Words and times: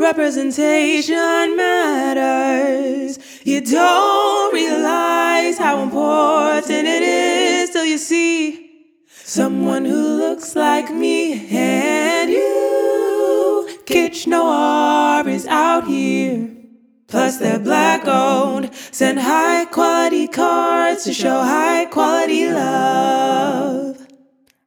Representation 0.00 1.56
matters. 1.58 3.18
You 3.44 3.60
don't 3.60 4.54
realize 4.54 5.58
how 5.58 5.82
important 5.82 6.88
it 6.88 7.02
is 7.02 7.68
till 7.68 7.84
you 7.84 7.98
see 7.98 8.94
someone 9.08 9.84
who 9.84 10.16
looks 10.16 10.56
like 10.56 10.90
me 10.90 11.46
and 11.54 12.30
you. 12.30 13.68
Kitsch 13.84 14.26
Noir 14.26 15.28
is 15.28 15.46
out 15.46 15.86
here. 15.86 16.48
Plus, 17.06 17.36
they're 17.36 17.58
black 17.58 18.08
owned. 18.08 18.74
Send 18.74 19.20
high 19.20 19.66
quality 19.66 20.26
cards 20.28 21.04
to 21.04 21.12
show 21.12 21.42
high 21.42 21.84
quality 21.84 22.50
love. 22.50 24.09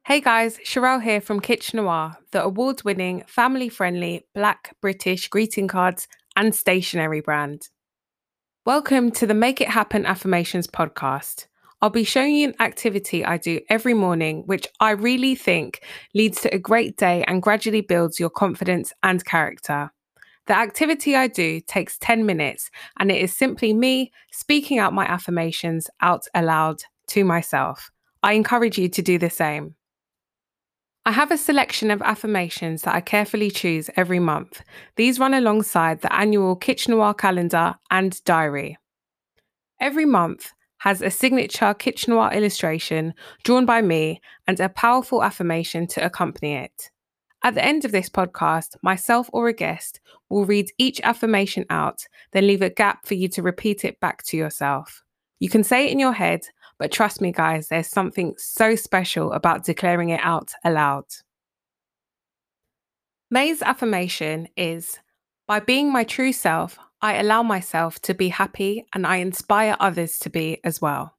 Hey 0.06 0.20
guys, 0.20 0.58
Sharelle 0.58 1.02
here 1.02 1.22
from 1.22 1.40
Kitsch 1.40 1.72
Noir, 1.72 2.18
the 2.30 2.44
award 2.44 2.82
winning, 2.84 3.24
family 3.26 3.70
friendly 3.70 4.26
black 4.34 4.76
British 4.82 5.28
greeting 5.28 5.66
cards 5.66 6.08
and 6.36 6.54
stationery 6.54 7.22
brand. 7.22 7.70
Welcome 8.66 9.12
to 9.12 9.26
the 9.26 9.32
Make 9.32 9.62
It 9.62 9.70
Happen 9.70 10.04
Affirmations 10.04 10.66
podcast. 10.66 11.46
I'll 11.80 11.88
be 11.88 12.04
showing 12.04 12.34
you 12.34 12.48
an 12.48 12.54
activity 12.60 13.24
I 13.24 13.38
do 13.38 13.60
every 13.70 13.94
morning, 13.94 14.42
which 14.44 14.66
I 14.78 14.90
really 14.90 15.34
think 15.34 15.82
leads 16.12 16.42
to 16.42 16.54
a 16.54 16.58
great 16.58 16.98
day 16.98 17.24
and 17.26 17.40
gradually 17.40 17.80
builds 17.80 18.20
your 18.20 18.28
confidence 18.28 18.92
and 19.02 19.24
character. 19.24 19.90
The 20.48 20.54
activity 20.58 21.16
I 21.16 21.28
do 21.28 21.62
takes 21.62 21.96
10 21.96 22.26
minutes, 22.26 22.70
and 22.98 23.10
it 23.10 23.22
is 23.22 23.34
simply 23.34 23.72
me 23.72 24.12
speaking 24.30 24.78
out 24.78 24.92
my 24.92 25.06
affirmations 25.06 25.88
out 26.02 26.26
aloud 26.34 26.82
to 27.06 27.24
myself. 27.24 27.90
I 28.22 28.34
encourage 28.34 28.76
you 28.76 28.90
to 28.90 29.00
do 29.00 29.18
the 29.18 29.30
same. 29.30 29.76
I 31.06 31.12
have 31.12 31.30
a 31.30 31.36
selection 31.36 31.90
of 31.90 32.00
affirmations 32.00 32.82
that 32.82 32.94
I 32.94 33.02
carefully 33.02 33.50
choose 33.50 33.90
every 33.94 34.18
month. 34.18 34.62
These 34.96 35.18
run 35.18 35.34
alongside 35.34 36.00
the 36.00 36.10
annual 36.10 36.56
Kitsch 36.56 36.88
Noir 36.88 37.12
calendar 37.12 37.74
and 37.90 38.24
diary. 38.24 38.78
Every 39.78 40.06
month 40.06 40.52
has 40.78 41.02
a 41.02 41.10
signature 41.10 41.74
Kitsch 41.74 42.08
Noir 42.08 42.32
illustration 42.32 43.12
drawn 43.42 43.66
by 43.66 43.82
me 43.82 44.22
and 44.46 44.58
a 44.58 44.70
powerful 44.70 45.22
affirmation 45.22 45.86
to 45.88 46.02
accompany 46.02 46.54
it. 46.54 46.90
At 47.42 47.54
the 47.54 47.64
end 47.64 47.84
of 47.84 47.92
this 47.92 48.08
podcast, 48.08 48.76
myself 48.82 49.28
or 49.30 49.48
a 49.48 49.52
guest 49.52 50.00
will 50.30 50.46
read 50.46 50.72
each 50.78 51.02
affirmation 51.02 51.66
out, 51.68 52.06
then 52.32 52.46
leave 52.46 52.62
a 52.62 52.70
gap 52.70 53.06
for 53.06 53.12
you 53.12 53.28
to 53.28 53.42
repeat 53.42 53.84
it 53.84 54.00
back 54.00 54.22
to 54.24 54.38
yourself. 54.38 55.02
You 55.38 55.50
can 55.50 55.64
say 55.64 55.84
it 55.84 55.92
in 55.92 55.98
your 55.98 56.14
head, 56.14 56.46
but 56.78 56.92
trust 56.92 57.20
me, 57.20 57.32
guys, 57.32 57.68
there's 57.68 57.88
something 57.88 58.34
so 58.36 58.76
special 58.76 59.32
about 59.32 59.64
declaring 59.64 60.10
it 60.10 60.20
out 60.22 60.52
aloud. 60.64 61.04
May's 63.30 63.62
affirmation 63.62 64.48
is 64.56 64.98
By 65.46 65.60
being 65.60 65.92
my 65.92 66.04
true 66.04 66.32
self, 66.32 66.78
I 67.00 67.14
allow 67.14 67.42
myself 67.42 68.00
to 68.02 68.14
be 68.14 68.28
happy 68.28 68.86
and 68.94 69.06
I 69.06 69.16
inspire 69.16 69.76
others 69.78 70.18
to 70.20 70.30
be 70.30 70.58
as 70.64 70.80
well. 70.80 71.16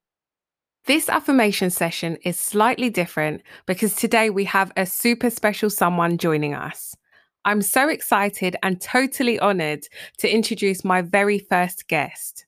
This 0.86 1.10
affirmation 1.10 1.72
session 1.72 2.18
is 2.24 2.40
slightly 2.40 2.90
different 2.90 3.42
because 3.66 3.96
today 3.96 4.30
we 4.30 4.46
have 4.46 4.72
a 4.78 4.86
super 4.86 5.30
special 5.30 5.70
someone 5.70 6.18
joining 6.18 6.54
us. 6.54 6.96
I'm 7.44 7.62
so 7.62 7.90
excited 7.90 8.56
and 8.64 8.82
totally 8.82 9.40
honored 9.40 9.88
to 10.20 10.32
introduce 10.32 10.84
my 10.84 11.02
very 11.02 11.40
first 11.40 11.88
guest. 11.88 12.46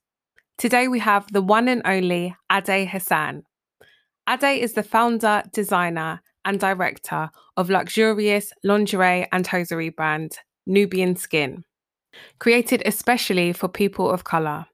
Today 0.58 0.88
we 0.88 0.98
have 0.98 1.32
the 1.32 1.44
one 1.44 1.68
and 1.68 1.84
only 1.86 2.36
Ade 2.52 2.88
Hassan. 2.90 3.44
Ade 4.28 4.60
is 4.60 4.74
the 4.74 4.82
founder, 4.82 5.44
designer, 5.54 6.24
and 6.46 6.60
director 6.60 7.30
of 7.58 7.70
luxurious 7.70 8.52
lingerie 8.64 9.28
and 9.32 9.46
hosiery 9.46 9.90
brand 9.90 10.40
Nubian 10.66 11.16
Skin, 11.16 11.64
created 12.40 12.82
especially 12.88 13.54
for 13.54 13.68
people 13.68 14.10
of 14.10 14.24
color. 14.24 14.66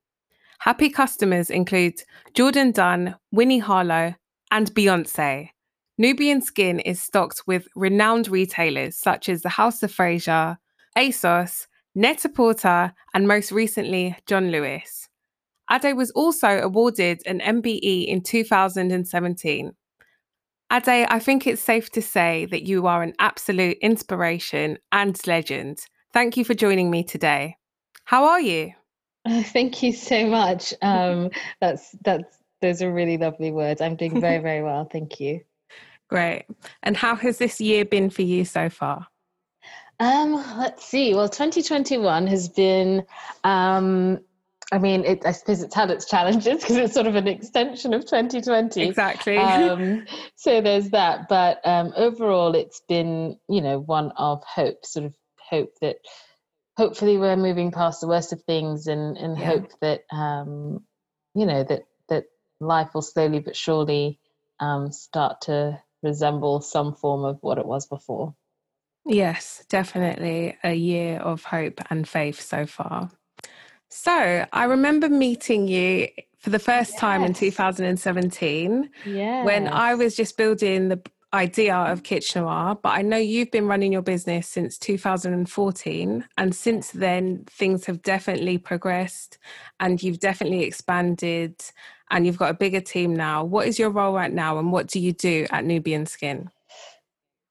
Happy 0.60 0.90
customers 0.90 1.50
include 1.50 2.02
Jourdan 2.34 2.74
Dunn, 2.74 3.18
Winnie 3.34 3.60
Harlow, 3.60 4.16
and 4.52 4.74
Beyonce. 4.74 5.50
Nubian 5.98 6.42
Skin 6.42 6.80
is 6.80 7.02
stocked 7.02 7.44
with 7.46 7.68
renowned 7.76 8.30
retailers 8.30 8.96
such 8.96 9.28
as 9.28 9.42
the 9.42 9.50
House 9.50 9.84
of 9.84 9.92
Fraser, 9.92 10.58
ASOS, 10.98 11.68
Net-a-Porter, 11.94 12.94
and 13.14 13.28
most 13.28 13.52
recently, 13.52 14.16
John 14.26 14.50
Lewis. 14.50 15.10
Ade 15.72 15.96
was 15.96 16.12
also 16.12 16.60
awarded 16.60 17.22
an 17.26 17.40
MBE 17.40 18.06
in 18.08 18.22
2017. 18.22 19.74
Ade, 20.72 21.08
I 21.10 21.20
think 21.20 21.46
it's 21.46 21.62
safe 21.62 21.90
to 21.92 22.02
say 22.02 22.46
that 22.48 22.64
you 22.64 22.88
are 22.88 23.04
an 23.04 23.14
absolute 23.20 23.78
inspiration 23.82 24.78
and 24.92 25.20
legend. 25.28 25.80
Thank 26.14 26.38
you 26.38 26.46
for 26.46 26.54
joining 26.54 26.90
me 26.90 27.04
today. 27.04 27.58
How 28.06 28.26
are 28.26 28.42
you? 28.42 28.74
thank 29.28 29.84
you 29.84 29.94
so 29.94 30.28
much. 30.28 30.74
Um, 30.82 31.30
that's 31.62 31.96
that's 32.04 32.38
those 32.62 32.82
are 32.82 32.92
really 32.92 33.18
lovely 33.18 33.52
words. 33.52 33.82
I'm 33.82 33.96
doing 33.96 34.20
very 34.20 34.40
very 34.40 34.64
well. 34.64 34.86
Thank 34.86 35.20
you. 35.20 35.42
Great. 36.10 36.46
And 36.84 36.96
how 36.96 37.16
has 37.16 37.38
this 37.38 37.60
year 37.60 37.86
been 37.86 38.10
for 38.10 38.22
you 38.22 38.46
so 38.46 38.70
far? 38.70 39.08
Um, 40.00 40.34
let's 40.58 40.86
see. 40.86 41.14
Well, 41.14 41.30
2021 41.30 42.28
has 42.28 42.50
been 42.50 43.06
um, 43.44 44.20
I 44.74 44.80
mean, 44.80 45.06
it, 45.06 45.24
I 45.24 45.34
suppose 45.34 45.62
it's 45.62 45.76
had 45.76 45.92
its 45.92 46.06
challenges 46.06 46.62
because 46.62 46.78
it's 46.78 46.96
sort 46.96 47.06
of 47.06 47.16
an 47.16 47.28
extension 47.28 47.94
of 47.94 48.06
2020. 48.06 48.82
Exactly. 48.82 49.38
Um, 49.38 50.06
so 50.36 50.62
there's 50.62 50.90
that. 50.90 51.30
But 51.30 51.62
um, 51.64 51.94
overall, 51.96 52.56
it's 52.56 52.82
been, 52.90 53.38
you 53.48 53.62
know, 53.62 53.80
one 53.80 54.12
of 54.18 54.44
hope, 54.44 54.84
sort 54.84 55.06
of 55.06 55.16
hope 55.38 55.76
that 55.82 55.98
hopefully 56.76 57.20
we're 57.20 57.36
moving 57.36 57.70
past 57.70 58.02
the 58.02 58.08
worst 58.08 58.34
of 58.34 58.42
things 58.46 58.88
and, 58.88 59.16
and 59.16 59.38
yeah. 59.38 59.46
hope 59.46 59.70
that, 59.82 60.06
um, 60.12 60.84
you 61.36 61.46
know, 61.46 61.64
that, 61.64 61.84
that 62.10 62.24
life 62.60 62.96
will 62.96 63.04
slowly 63.04 63.40
but 63.42 63.56
surely 63.56 64.20
um, 64.60 64.92
start 64.92 65.42
to 65.42 65.80
resemble 66.02 66.62
some 66.62 66.96
form 66.96 67.26
of 67.26 67.38
what 67.42 67.60
it 67.60 67.66
was 67.68 67.86
before. 67.86 68.34
Yes, 69.06 69.64
definitely 69.70 70.58
a 70.64 70.74
year 70.74 71.20
of 71.20 71.44
hope 71.44 71.80
and 71.92 72.08
faith 72.08 72.42
so 72.42 72.66
far. 72.66 73.12
So 73.96 74.46
I 74.52 74.64
remember 74.64 75.08
meeting 75.08 75.68
you 75.68 76.08
for 76.40 76.50
the 76.50 76.58
first 76.58 76.94
yes. 76.94 77.00
time 77.00 77.24
in 77.24 77.34
2017 77.34 78.90
yes. 79.06 79.46
when 79.46 79.68
I 79.68 79.94
was 79.94 80.16
just 80.16 80.36
building 80.36 80.90
the 80.90 81.00
idea 81.32 81.76
of 81.76 82.02
Kitsch 82.02 82.36
Noir, 82.36 82.76
but 82.82 82.90
I 82.90 83.04
know 83.04 83.18
you've 83.18 83.52
been 83.52 83.68
running 83.68 83.94
your 83.94 84.02
business 84.02 84.48
since 84.48 84.80
2014. 84.80 86.26
And 86.38 86.56
since 86.56 86.90
then, 86.90 87.46
things 87.46 87.86
have 87.86 88.02
definitely 88.02 88.58
progressed 88.58 89.38
and 89.80 90.02
you've 90.02 90.20
definitely 90.20 90.64
expanded 90.64 91.64
and 92.10 92.26
you've 92.26 92.40
got 92.40 92.50
a 92.50 92.56
bigger 92.56 92.82
team 92.82 93.16
now. 93.16 93.44
What 93.44 93.68
is 93.68 93.78
your 93.78 93.92
role 93.92 94.16
right 94.16 94.34
now 94.34 94.58
and 94.58 94.72
what 94.72 94.88
do 94.88 95.00
you 95.00 95.14
do 95.14 95.46
at 95.52 95.66
Nubian 95.66 96.08
Skin? 96.08 96.50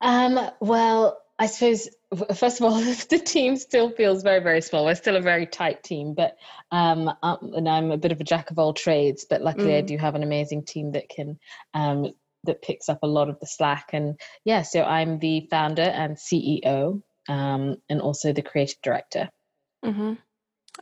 Um, 0.00 0.50
well, 0.60 1.21
I 1.42 1.46
suppose 1.46 1.88
first 2.36 2.60
of 2.60 2.66
all, 2.66 2.80
the 3.10 3.18
team 3.18 3.56
still 3.56 3.90
feels 3.90 4.22
very, 4.22 4.40
very 4.40 4.60
small. 4.60 4.84
We're 4.84 4.94
still 4.94 5.16
a 5.16 5.20
very 5.20 5.46
tight 5.46 5.82
team, 5.82 6.14
but 6.14 6.36
um, 6.70 7.10
um 7.20 7.52
and 7.56 7.68
I'm 7.68 7.90
a 7.90 7.96
bit 7.96 8.12
of 8.12 8.20
a 8.20 8.24
jack 8.24 8.52
of 8.52 8.60
all 8.60 8.72
trades. 8.72 9.26
But 9.28 9.42
luckily, 9.42 9.72
mm. 9.72 9.78
I 9.78 9.80
do 9.80 9.98
have 9.98 10.14
an 10.14 10.22
amazing 10.22 10.64
team 10.64 10.92
that 10.92 11.08
can 11.08 11.40
um, 11.74 12.12
that 12.44 12.62
picks 12.62 12.88
up 12.88 13.00
a 13.02 13.08
lot 13.08 13.28
of 13.28 13.40
the 13.40 13.48
slack. 13.48 13.90
And 13.92 14.20
yeah, 14.44 14.62
so 14.62 14.84
I'm 14.84 15.18
the 15.18 15.48
founder 15.50 15.82
and 15.82 16.16
CEO, 16.16 17.02
um, 17.28 17.76
and 17.88 18.00
also 18.00 18.32
the 18.32 18.42
creative 18.42 18.80
director. 18.80 19.28
Mm-hmm. 19.84 20.12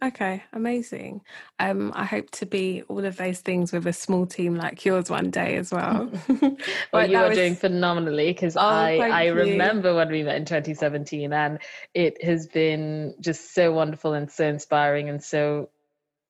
Okay, 0.03 0.43
amazing. 0.53 1.21
Um, 1.59 1.93
I 1.95 2.05
hope 2.05 2.31
to 2.33 2.47
be 2.47 2.83
all 2.89 3.05
of 3.05 3.17
those 3.17 3.41
things 3.41 3.73
with 3.73 3.87
a 3.87 3.93
small 3.93 4.25
team 4.25 4.55
like 4.55 4.85
yours 4.85 5.11
one 5.11 5.31
day 5.31 5.57
as 5.57 5.73
well. 5.73 6.11
well, 6.93 7.11
you 7.11 7.19
are 7.19 7.29
was... 7.29 7.37
doing 7.37 7.57
phenomenally 7.57 8.29
because 8.29 8.57
oh, 8.57 8.61
I 8.61 8.97
I 8.97 9.23
you. 9.25 9.35
remember 9.35 9.95
when 9.95 10.11
we 10.11 10.23
met 10.23 10.37
in 10.37 10.45
2017, 10.45 11.33
and 11.33 11.59
it 11.93 12.23
has 12.25 12.47
been 12.47 13.15
just 13.21 13.53
so 13.53 13.73
wonderful 13.73 14.15
and 14.15 14.31
so 14.31 14.47
inspiring 14.47 15.09
and 15.09 15.23
so 15.23 15.71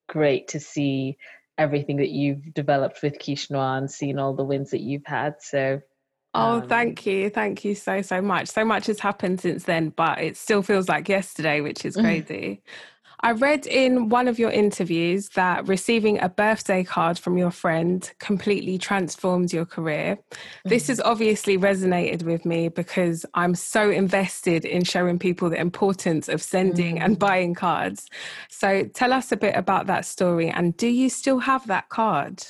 great 0.09 0.49
to 0.49 0.61
see 0.61 1.19
everything 1.59 1.99
that 1.99 2.11
you've 2.11 2.55
developed 2.55 3.03
with 3.03 3.19
Kitsch 3.19 3.51
Noir 3.51 3.77
and 3.77 3.91
seen 3.91 4.19
all 4.19 4.35
the 4.35 4.45
wins 4.45 4.71
that 4.71 4.81
you've 4.81 5.07
had. 5.07 5.37
So 5.41 5.83
Oh, 6.33 6.61
um, 6.61 6.69
thank 6.69 7.07
you. 7.07 7.29
Thank 7.29 7.65
you 7.65 7.75
so, 7.75 8.03
so 8.03 8.23
much. 8.23 8.49
So 8.49 8.65
much 8.65 8.87
has 8.87 9.01
happened 9.01 9.41
since 9.41 9.65
then, 9.65 9.91
but 9.91 10.21
it 10.21 10.37
still 10.37 10.63
feels 10.63 10.89
like 10.89 11.09
yesterday, 11.09 11.61
which 11.61 11.85
is 11.85 11.97
crazy. 11.97 12.63
I 13.23 13.33
read 13.33 13.67
in 13.67 14.09
one 14.09 14.29
of 14.29 14.39
your 14.39 14.51
interviews 14.51 15.29
that 15.31 15.69
receiving 15.69 16.23
a 16.23 16.29
birthday 16.29 16.85
card 16.85 17.19
from 17.19 17.37
your 17.37 17.51
friend 17.51 18.11
completely 18.19 18.79
transformed 18.79 19.53
your 19.53 19.67
career. 19.67 20.17
Mm-hmm. 20.17 20.69
This 20.69 20.89
has 20.89 21.01
obviously 21.01 21.59
resonated 21.59 22.23
with 22.23 22.47
me 22.47 22.69
because 22.69 23.27
I'm 23.35 23.55
so 23.55 23.91
invested 23.91 24.65
in 24.65 24.85
showing 24.85 25.19
people 25.19 25.51
the 25.51 25.61
importance 25.61 26.29
of 26.29 26.43
sending 26.43 26.95
mm-hmm. 26.95 27.05
and 27.05 27.17
mm. 27.17 27.19
buying 27.19 27.55
cards. 27.55 28.09
So 28.49 28.85
tell 28.85 29.13
us 29.13 29.33
a 29.33 29.37
bit 29.37 29.55
about 29.55 29.87
that 29.89 30.07
story 30.07 30.49
and 30.49 30.75
do 30.77 30.89
you 30.89 31.11
still 31.11 31.41
have 31.41 31.67
that 31.67 31.91
card? 31.91 32.43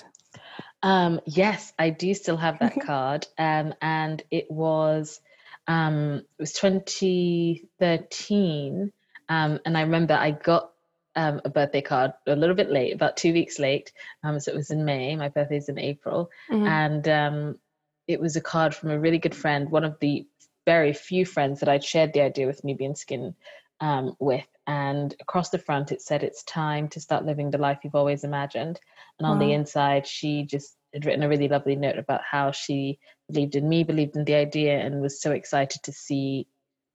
Um, 0.83 1.21
yes, 1.27 1.73
I 1.79 1.91
do 1.91 2.15
still 2.15 2.37
have 2.37 2.59
that 2.61 2.81
card. 2.87 3.27
Um, 3.39 3.75
and 3.83 4.23
it 4.31 4.51
was 4.51 5.21
um, 5.67 6.23
it 6.39 6.43
was 6.43 6.53
2013 6.55 8.93
Um, 9.31 9.61
and 9.65 9.79
I 9.79 9.83
remember 9.83 10.15
I 10.15 10.33
got 10.33 10.73
um, 11.17 11.41
a 11.45 11.49
birthday 11.49 11.81
card 11.81 12.13
a 12.27 12.37
little 12.37 12.57
bit 12.57 12.71
late, 12.71 12.93
about 12.93 13.17
two 13.17 13.33
weeks 13.33 13.59
late. 13.59 13.93
Um, 14.23 14.39
so 14.41 14.53
it 14.53 14.57
was 14.57 14.71
in 14.71 14.85
May. 14.85 15.17
My 15.17 15.29
birthday's 15.29 15.69
in 15.69 15.79
April, 15.79 16.31
mm-hmm. 16.51 16.67
and 16.67 17.09
um, 17.09 17.59
it 18.07 18.21
was 18.21 18.37
a 18.37 18.41
card 18.41 18.75
from 18.75 18.91
a 18.91 18.99
really 18.99 19.19
good 19.19 19.35
friend, 19.35 19.71
one 19.71 19.85
of 19.85 19.97
the 20.01 20.27
very 20.67 20.93
few 20.93 21.25
friends 21.25 21.61
that 21.61 21.69
I'd 21.69 21.85
shared 21.85 22.13
the 22.13 22.21
idea 22.21 22.47
with 22.47 22.65
Nubian 22.65 22.95
skin 22.95 23.35
um, 23.81 24.15
with. 24.19 24.47
And 24.67 25.15
across 25.21 25.51
the 25.51 25.59
front, 25.59 25.91
it 25.91 26.03
said, 26.03 26.23
"It's 26.23 26.43
time 26.45 26.89
to 26.89 27.01
start 27.01 27.25
living 27.25 27.51
the 27.51 27.59
life 27.59 27.79
you've 27.83 27.95
always 27.95 28.25
imagined." 28.25 28.79
And 29.19 29.27
on 29.27 29.39
the 29.39 29.53
inside, 29.53 30.07
she 30.07 30.45
just 30.45 30.77
had 30.93 31.05
written 31.05 31.23
a 31.23 31.29
really 31.29 31.49
lovely 31.49 31.77
note 31.77 31.99
about 31.99 32.23
how 32.29 32.53
she 32.53 32.99
believed 33.29 33.55
in 33.55 33.69
me, 33.69 33.85
believed 33.85 34.17
in 34.17 34.25
the 34.25 34.35
idea, 34.35 34.79
and 34.79 35.01
was 35.01 35.21
so 35.21 35.33
excited 35.33 35.83
to 35.85 35.93
see 35.93 36.47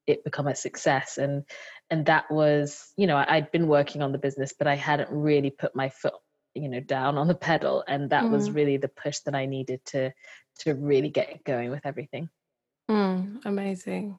it 0.08 0.24
become 0.24 0.48
a 0.48 0.56
success. 0.56 1.18
And 1.18 1.44
and 1.90 2.06
that 2.08 2.30
was, 2.32 2.94
you 2.98 3.08
know, 3.08 3.24
I'd 3.28 3.52
been 3.52 3.68
working 3.68 4.02
on 4.02 4.12
the 4.12 4.18
business, 4.18 4.54
but 4.58 4.68
I 4.68 4.76
hadn't 4.76 5.10
really 5.12 5.52
put 5.52 5.76
my 5.76 5.90
foot, 5.90 6.16
you 6.54 6.68
know, 6.68 6.80
down 6.80 7.18
on 7.18 7.28
the 7.28 7.36
pedal. 7.36 7.84
And 7.88 8.10
that 8.10 8.24
mm. 8.24 8.32
was 8.32 8.50
really 8.50 8.78
the 8.78 8.88
push 8.88 9.20
that 9.20 9.36
I 9.36 9.46
needed 9.46 9.82
to 9.88 10.12
to 10.60 10.74
really 10.74 11.10
get 11.10 11.44
going 11.44 11.70
with 11.70 11.86
everything. 11.86 12.30
Mm, 12.90 13.46
amazing 13.46 14.18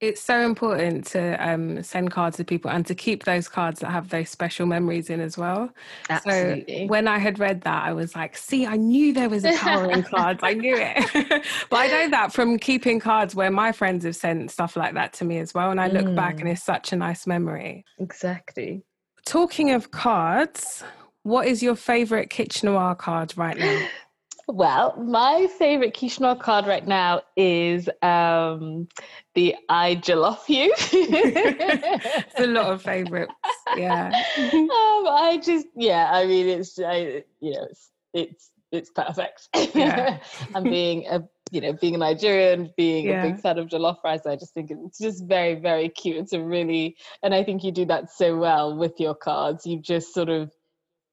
it's 0.00 0.22
so 0.22 0.40
important 0.40 1.06
to 1.08 1.34
um, 1.46 1.82
send 1.82 2.10
cards 2.10 2.38
to 2.38 2.44
people 2.44 2.70
and 2.70 2.86
to 2.86 2.94
keep 2.94 3.24
those 3.24 3.48
cards 3.48 3.80
that 3.80 3.90
have 3.90 4.08
those 4.08 4.30
special 4.30 4.64
memories 4.64 5.10
in 5.10 5.20
as 5.20 5.36
well. 5.36 5.70
Absolutely. 6.08 6.84
So 6.84 6.86
when 6.86 7.06
I 7.06 7.18
had 7.18 7.38
read 7.38 7.60
that, 7.62 7.84
I 7.84 7.92
was 7.92 8.16
like, 8.16 8.36
see, 8.36 8.66
I 8.66 8.76
knew 8.76 9.12
there 9.12 9.28
was 9.28 9.44
a 9.44 9.54
power 9.58 9.90
in 9.90 10.02
cards. 10.14 10.40
I 10.42 10.54
knew 10.54 10.74
it. 10.74 11.44
but 11.70 11.76
I 11.76 11.86
know 11.88 12.10
that 12.10 12.32
from 12.32 12.58
keeping 12.58 12.98
cards 12.98 13.34
where 13.34 13.50
my 13.50 13.72
friends 13.72 14.06
have 14.06 14.16
sent 14.16 14.50
stuff 14.50 14.74
like 14.74 14.94
that 14.94 15.12
to 15.14 15.26
me 15.26 15.38
as 15.38 15.52
well. 15.52 15.70
And 15.70 15.78
I 15.78 15.88
look 15.88 16.06
mm. 16.06 16.16
back 16.16 16.40
and 16.40 16.48
mm. 16.48 16.52
it's 16.52 16.62
such 16.62 16.92
a 16.92 16.96
nice 16.96 17.26
memory. 17.26 17.84
Exactly. 17.98 18.82
Talking 19.26 19.70
of 19.72 19.90
cards, 19.90 20.82
what 21.24 21.46
is 21.46 21.62
your 21.62 21.76
favorite 21.76 22.30
Kitsch 22.30 22.64
Noir 22.64 22.94
card 22.94 23.36
right 23.36 23.58
now? 23.58 23.86
Well, 24.52 24.96
my 24.96 25.46
favorite 25.58 25.96
quiche 25.96 26.18
card 26.40 26.66
right 26.66 26.86
now 26.86 27.22
is 27.36 27.88
um, 28.02 28.88
the 29.34 29.54
I 29.68 29.94
Jollof 29.96 30.48
You. 30.48 30.74
it's 30.76 32.40
a 32.40 32.46
lot 32.46 32.72
of 32.72 32.82
favorites. 32.90 33.32
Yeah. 33.76 34.06
Um, 34.52 35.06
I 35.08 35.40
just, 35.42 35.68
yeah, 35.76 36.10
I 36.12 36.26
mean, 36.26 36.48
it's, 36.48 36.78
I, 36.80 37.22
you 37.38 37.52
know, 37.52 37.66
it's, 37.70 37.90
it's, 38.12 38.50
it's 38.72 38.90
perfect. 38.90 39.48
Yeah. 39.72 40.18
and 40.54 40.64
being 40.64 41.06
a, 41.08 41.22
you 41.52 41.60
know, 41.60 41.72
being 41.72 41.94
a 41.94 41.98
Nigerian, 41.98 42.72
being 42.76 43.06
yeah. 43.06 43.22
a 43.22 43.30
big 43.30 43.40
fan 43.40 43.56
of 43.58 43.68
jollof 43.68 44.02
rice, 44.02 44.26
I 44.26 44.34
just 44.34 44.52
think 44.52 44.72
it's 44.72 44.98
just 44.98 45.26
very, 45.26 45.54
very 45.54 45.88
cute. 45.88 46.16
It's 46.16 46.32
a 46.32 46.40
really, 46.40 46.96
and 47.22 47.34
I 47.34 47.44
think 47.44 47.62
you 47.62 47.70
do 47.70 47.84
that 47.84 48.10
so 48.10 48.36
well 48.36 48.76
with 48.76 48.98
your 48.98 49.14
cards. 49.14 49.64
You 49.64 49.78
just 49.78 50.12
sort 50.12 50.28
of 50.28 50.50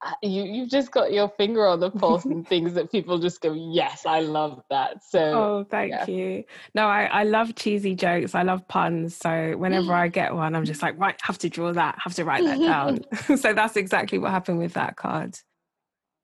Uh, 0.06 0.12
you 0.22 0.44
you've 0.44 0.70
just 0.70 0.92
got 0.92 1.12
your 1.12 1.28
finger 1.28 1.66
on 1.66 1.80
the 1.80 1.90
pulse 1.90 2.24
and 2.26 2.48
things 2.48 2.74
that 2.76 2.92
people 2.92 3.18
just 3.18 3.42
go 3.42 3.52
yes 3.54 4.06
i 4.06 4.20
love 4.20 4.62
that. 4.70 5.04
So 5.04 5.20
oh 5.20 5.66
thank 5.70 5.92
yeah. 5.92 6.06
you. 6.08 6.44
No 6.76 6.88
I, 6.88 7.06
I 7.06 7.24
love 7.24 7.56
cheesy 7.56 7.96
jokes. 7.96 8.36
I 8.36 8.44
love 8.44 8.68
puns. 8.68 9.16
So 9.16 9.56
whenever 9.58 9.94
i 9.94 10.08
mm. 10.08 10.14
get 10.14 10.36
one 10.36 10.56
i'm 10.56 10.66
just 10.66 10.82
like 10.82 11.00
right 11.00 11.20
have 11.24 11.40
to 11.40 11.50
draw 11.50 11.74
that. 11.74 11.98
Have 12.04 12.14
to 12.16 12.26
write 12.26 12.44
that 12.44 12.60
down. 12.60 13.00
So 13.38 13.54
that's 13.54 13.76
exactly 13.76 14.18
what 14.20 14.32
happened 14.32 14.60
with 14.60 14.74
that 14.74 14.96
card. 14.98 15.40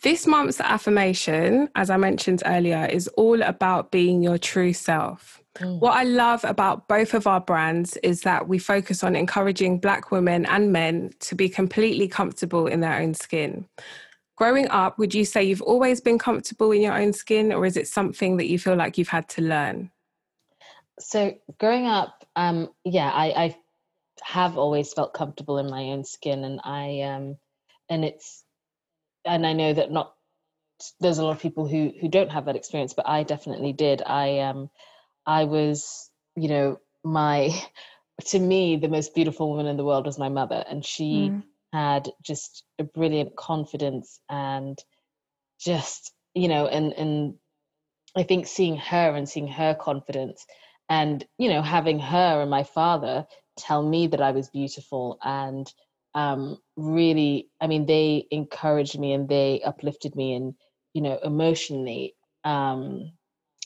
This 0.03 0.27
month's 0.27 0.61
affirmation 0.61 1.69
as 1.75 1.89
i 1.89 1.97
mentioned 1.97 2.43
earlier 2.45 2.85
is 2.85 3.07
all 3.09 3.41
about 3.41 3.91
being 3.91 4.21
your 4.21 4.37
true 4.37 4.73
self 4.73 5.42
What 5.59 5.91
I 5.91 6.03
love 6.03 6.43
about 6.43 6.87
both 6.87 7.13
of 7.13 7.27
our 7.27 7.39
brands 7.39 7.95
is 7.97 8.21
that 8.21 8.47
we 8.47 8.57
focus 8.57 9.03
on 9.03 9.15
encouraging 9.15 9.79
Black 9.79 10.11
women 10.11 10.47
and 10.47 10.71
men 10.71 11.11
to 11.19 11.35
be 11.35 11.47
completely 11.47 12.07
comfortable 12.07 12.65
in 12.65 12.79
their 12.79 12.99
own 12.99 13.13
skin. 13.13 13.67
Growing 14.35 14.67
up, 14.69 14.97
would 14.97 15.13
you 15.13 15.25
say 15.25 15.43
you've 15.43 15.61
always 15.61 16.01
been 16.01 16.17
comfortable 16.17 16.71
in 16.71 16.81
your 16.81 16.99
own 16.99 17.13
skin, 17.13 17.53
or 17.53 17.67
is 17.67 17.77
it 17.77 17.87
something 17.87 18.37
that 18.37 18.47
you 18.47 18.57
feel 18.57 18.75
like 18.75 18.97
you've 18.97 19.09
had 19.09 19.29
to 19.29 19.43
learn? 19.43 19.91
So, 20.99 21.35
growing 21.59 21.85
up, 21.85 22.25
um, 22.35 22.69
yeah, 22.83 23.11
I, 23.11 23.25
I 23.25 23.55
have 24.23 24.57
always 24.57 24.91
felt 24.91 25.13
comfortable 25.13 25.59
in 25.59 25.69
my 25.69 25.83
own 25.83 26.03
skin, 26.03 26.43
and 26.45 26.59
I, 26.63 27.01
um, 27.01 27.37
and 27.89 28.03
it's, 28.03 28.43
and 29.23 29.45
I 29.45 29.53
know 29.53 29.71
that 29.71 29.91
not 29.91 30.15
there's 30.99 31.19
a 31.19 31.23
lot 31.23 31.31
of 31.31 31.39
people 31.39 31.67
who 31.67 31.93
who 32.01 32.09
don't 32.09 32.31
have 32.31 32.45
that 32.45 32.55
experience, 32.55 32.93
but 32.93 33.07
I 33.07 33.21
definitely 33.21 33.71
did. 33.71 34.01
I 34.01 34.39
um, 34.39 34.69
I 35.25 35.45
was, 35.45 36.09
you 36.35 36.47
know, 36.47 36.77
my, 37.03 37.49
to 38.27 38.39
me, 38.39 38.75
the 38.77 38.89
most 38.89 39.15
beautiful 39.15 39.49
woman 39.49 39.67
in 39.67 39.77
the 39.77 39.83
world 39.83 40.05
was 40.05 40.19
my 40.19 40.29
mother. 40.29 40.63
And 40.69 40.85
she 40.85 41.29
mm. 41.31 41.43
had 41.71 42.09
just 42.21 42.63
a 42.79 42.83
brilliant 42.83 43.35
confidence 43.35 44.19
and 44.29 44.77
just, 45.59 46.11
you 46.33 46.47
know, 46.47 46.67
and, 46.67 46.93
and 46.93 47.35
I 48.15 48.23
think 48.23 48.47
seeing 48.47 48.77
her 48.77 49.15
and 49.15 49.27
seeing 49.27 49.47
her 49.47 49.73
confidence 49.73 50.45
and, 50.89 51.25
you 51.37 51.49
know, 51.49 51.61
having 51.61 51.99
her 51.99 52.41
and 52.41 52.49
my 52.49 52.63
father 52.63 53.25
tell 53.57 53.83
me 53.83 54.07
that 54.07 54.21
I 54.21 54.31
was 54.31 54.49
beautiful 54.49 55.17
and 55.23 55.71
um, 56.15 56.57
really, 56.75 57.49
I 57.59 57.67
mean, 57.67 57.85
they 57.85 58.27
encouraged 58.29 58.99
me 58.99 59.13
and 59.13 59.27
they 59.27 59.61
uplifted 59.65 60.15
me 60.15 60.35
and, 60.35 60.53
you 60.93 61.01
know, 61.01 61.19
emotionally. 61.23 62.15
Um, 62.43 63.13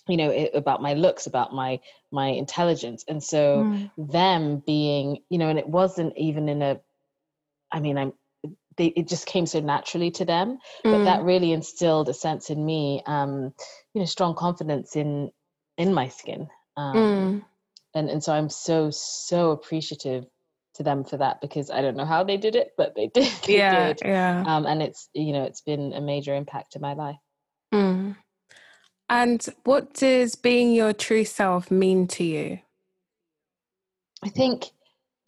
you 0.08 0.18
know 0.18 0.30
it, 0.30 0.52
about 0.54 0.82
my 0.82 0.94
looks 0.94 1.28
about 1.28 1.54
my 1.54 1.80
my 2.12 2.28
intelligence 2.28 3.04
and 3.08 3.24
so 3.24 3.64
mm. 3.64 3.92
them 3.98 4.62
being 4.66 5.20
you 5.30 5.38
know 5.38 5.50
and 5.50 5.60
it 5.60 5.68
wasn't 5.68 6.14
even 6.18 6.50
in 6.50 6.62
a 6.62 6.80
i 7.72 7.80
mean 7.80 7.98
i'm 7.98 8.14
they, 8.78 8.88
it 8.88 9.08
just 9.08 9.26
came 9.26 9.46
so 9.46 9.60
naturally 9.60 10.12
to 10.12 10.26
them 10.26 10.60
mm. 10.86 10.92
but 10.92 11.04
that 11.04 11.22
mm. 11.22 11.26
really 11.26 11.52
instilled 11.52 12.10
a 12.10 12.14
sense 12.14 12.50
in 12.50 12.66
me 12.66 13.02
um 13.06 13.54
you 13.94 14.00
know 14.02 14.06
strong 14.06 14.36
confidence 14.36 14.96
in 14.96 15.32
in 15.78 15.94
my 15.94 16.08
skin 16.08 16.48
um 16.78 16.96
mm. 16.96 17.46
and 17.94 18.10
and 18.10 18.24
so 18.24 18.34
i'm 18.34 18.50
so 18.50 18.90
so 18.92 19.52
appreciative 19.52 20.26
to 20.76 20.84
them 20.84 21.04
for 21.04 21.18
that 21.18 21.42
because 21.42 21.72
i 21.72 21.82
don't 21.82 21.98
know 21.98 22.06
how 22.06 22.24
they 22.24 22.38
did 22.38 22.56
it 22.56 22.72
but 22.78 22.96
they 22.96 23.08
did 23.14 23.32
they 23.46 23.58
yeah 23.58 23.94
did. 23.94 24.02
yeah 24.06 24.44
um 24.46 24.66
and 24.66 24.82
it's 24.82 25.10
you 25.14 25.34
know 25.34 25.44
it's 25.44 25.62
been 25.62 25.94
a 25.94 26.02
major 26.02 26.36
impact 26.36 26.74
to 26.74 26.80
my 26.80 26.94
life 26.94 27.18
mm. 27.74 28.16
And 29.10 29.46
what 29.64 29.94
does 29.94 30.36
being 30.36 30.74
your 30.74 30.94
true 30.94 31.24
self 31.24 31.72
mean 31.72 32.08
to 32.08 32.24
you? 32.24 32.60
I 34.24 34.30
think 34.30 34.66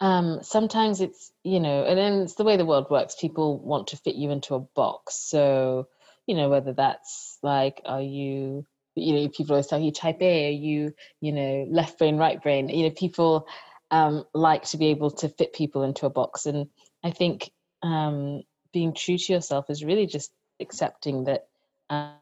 um, 0.00 0.40
sometimes 0.42 1.00
it's, 1.00 1.32
you 1.44 1.60
know, 1.60 1.84
and 1.84 1.98
then 1.98 2.20
it's 2.20 2.34
the 2.34 2.44
way 2.44 2.56
the 2.56 2.66
world 2.66 2.88
works. 2.90 3.16
People 3.18 3.58
want 3.58 3.88
to 3.88 3.96
fit 3.96 4.16
you 4.16 4.30
into 4.30 4.54
a 4.54 4.60
box. 4.60 5.14
So, 5.16 5.88
you 6.26 6.34
know, 6.34 6.48
whether 6.48 6.72
that's 6.72 7.38
like, 7.42 7.80
are 7.84 8.02
you, 8.02 8.66
you 8.96 9.14
know, 9.14 9.28
people 9.28 9.54
always 9.54 9.66
tell 9.66 9.80
you 9.80 9.92
type 9.92 10.20
A, 10.20 10.48
are 10.48 10.50
you, 10.50 10.94
you 11.20 11.32
know, 11.32 11.66
left 11.70 11.98
brain, 11.98 12.16
right 12.16 12.42
brain? 12.42 12.68
You 12.68 12.84
know, 12.84 12.94
people 12.94 13.46
um, 13.90 14.24
like 14.34 14.64
to 14.64 14.76
be 14.76 14.86
able 14.86 15.10
to 15.12 15.28
fit 15.28 15.52
people 15.52 15.82
into 15.82 16.06
a 16.06 16.10
box. 16.10 16.46
And 16.46 16.68
I 17.04 17.10
think 17.10 17.50
um, 17.82 18.42
being 18.72 18.94
true 18.94 19.18
to 19.18 19.32
yourself 19.32 19.70
is 19.70 19.84
really 19.84 20.06
just 20.06 20.32
accepting 20.60 21.24
that, 21.24 21.46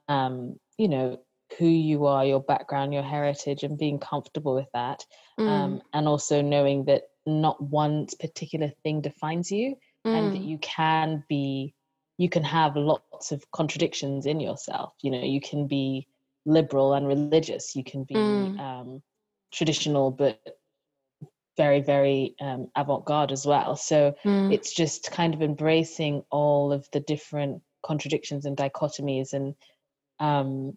um, 0.09 0.57
you 0.77 0.89
know, 0.89 1.19
who 1.59 1.67
you 1.67 2.07
are, 2.07 2.25
your 2.25 2.41
background, 2.41 2.93
your 2.93 3.03
heritage, 3.03 3.63
and 3.63 3.79
being 3.79 3.99
comfortable 3.99 4.55
with 4.55 4.69
that. 4.75 5.05
Um, 5.39 5.47
mm. 5.47 5.49
Um, 5.49 5.83
and 5.93 6.09
also 6.09 6.43
knowing 6.43 6.85
that 6.85 7.05
not 7.27 7.63
one 7.63 8.07
particular 8.21 8.71
thing 8.83 9.01
defines 9.01 9.51
you 9.51 9.77
mm. 10.07 10.15
and 10.15 10.35
that 10.35 10.41
mm. 10.41 10.49
you 10.49 10.59
can 10.59 11.25
be, 11.29 11.75
you 12.17 12.29
can 12.29 12.45
have 12.45 12.77
lots 12.77 13.33
of 13.33 13.51
contradictions 13.51 14.27
in 14.27 14.41
yourself. 14.41 14.95
You 15.03 15.11
know, 15.13 15.23
you 15.23 15.41
can 15.41 15.67
be 15.67 16.07
liberal 16.45 16.95
and 16.95 17.07
religious, 17.07 17.77
you 17.77 17.85
can 17.85 18.05
be 18.05 18.15
mm. 18.15 18.59
um, 18.59 19.03
traditional, 19.53 20.11
but 20.11 20.41
very, 21.57 21.81
very 21.81 22.35
um, 22.41 22.69
avant 22.77 23.05
garde 23.05 23.33
as 23.33 23.45
well. 23.45 23.77
So 23.77 24.15
mm. 24.25 24.53
it's 24.53 24.73
just 24.73 25.11
kind 25.11 25.35
of 25.35 25.43
embracing 25.43 26.23
all 26.31 26.73
of 26.73 26.89
the 26.93 27.01
different 27.01 27.63
contradictions 27.85 28.45
and 28.45 28.57
dichotomies 28.57 29.33
and 29.33 29.55
um, 30.21 30.77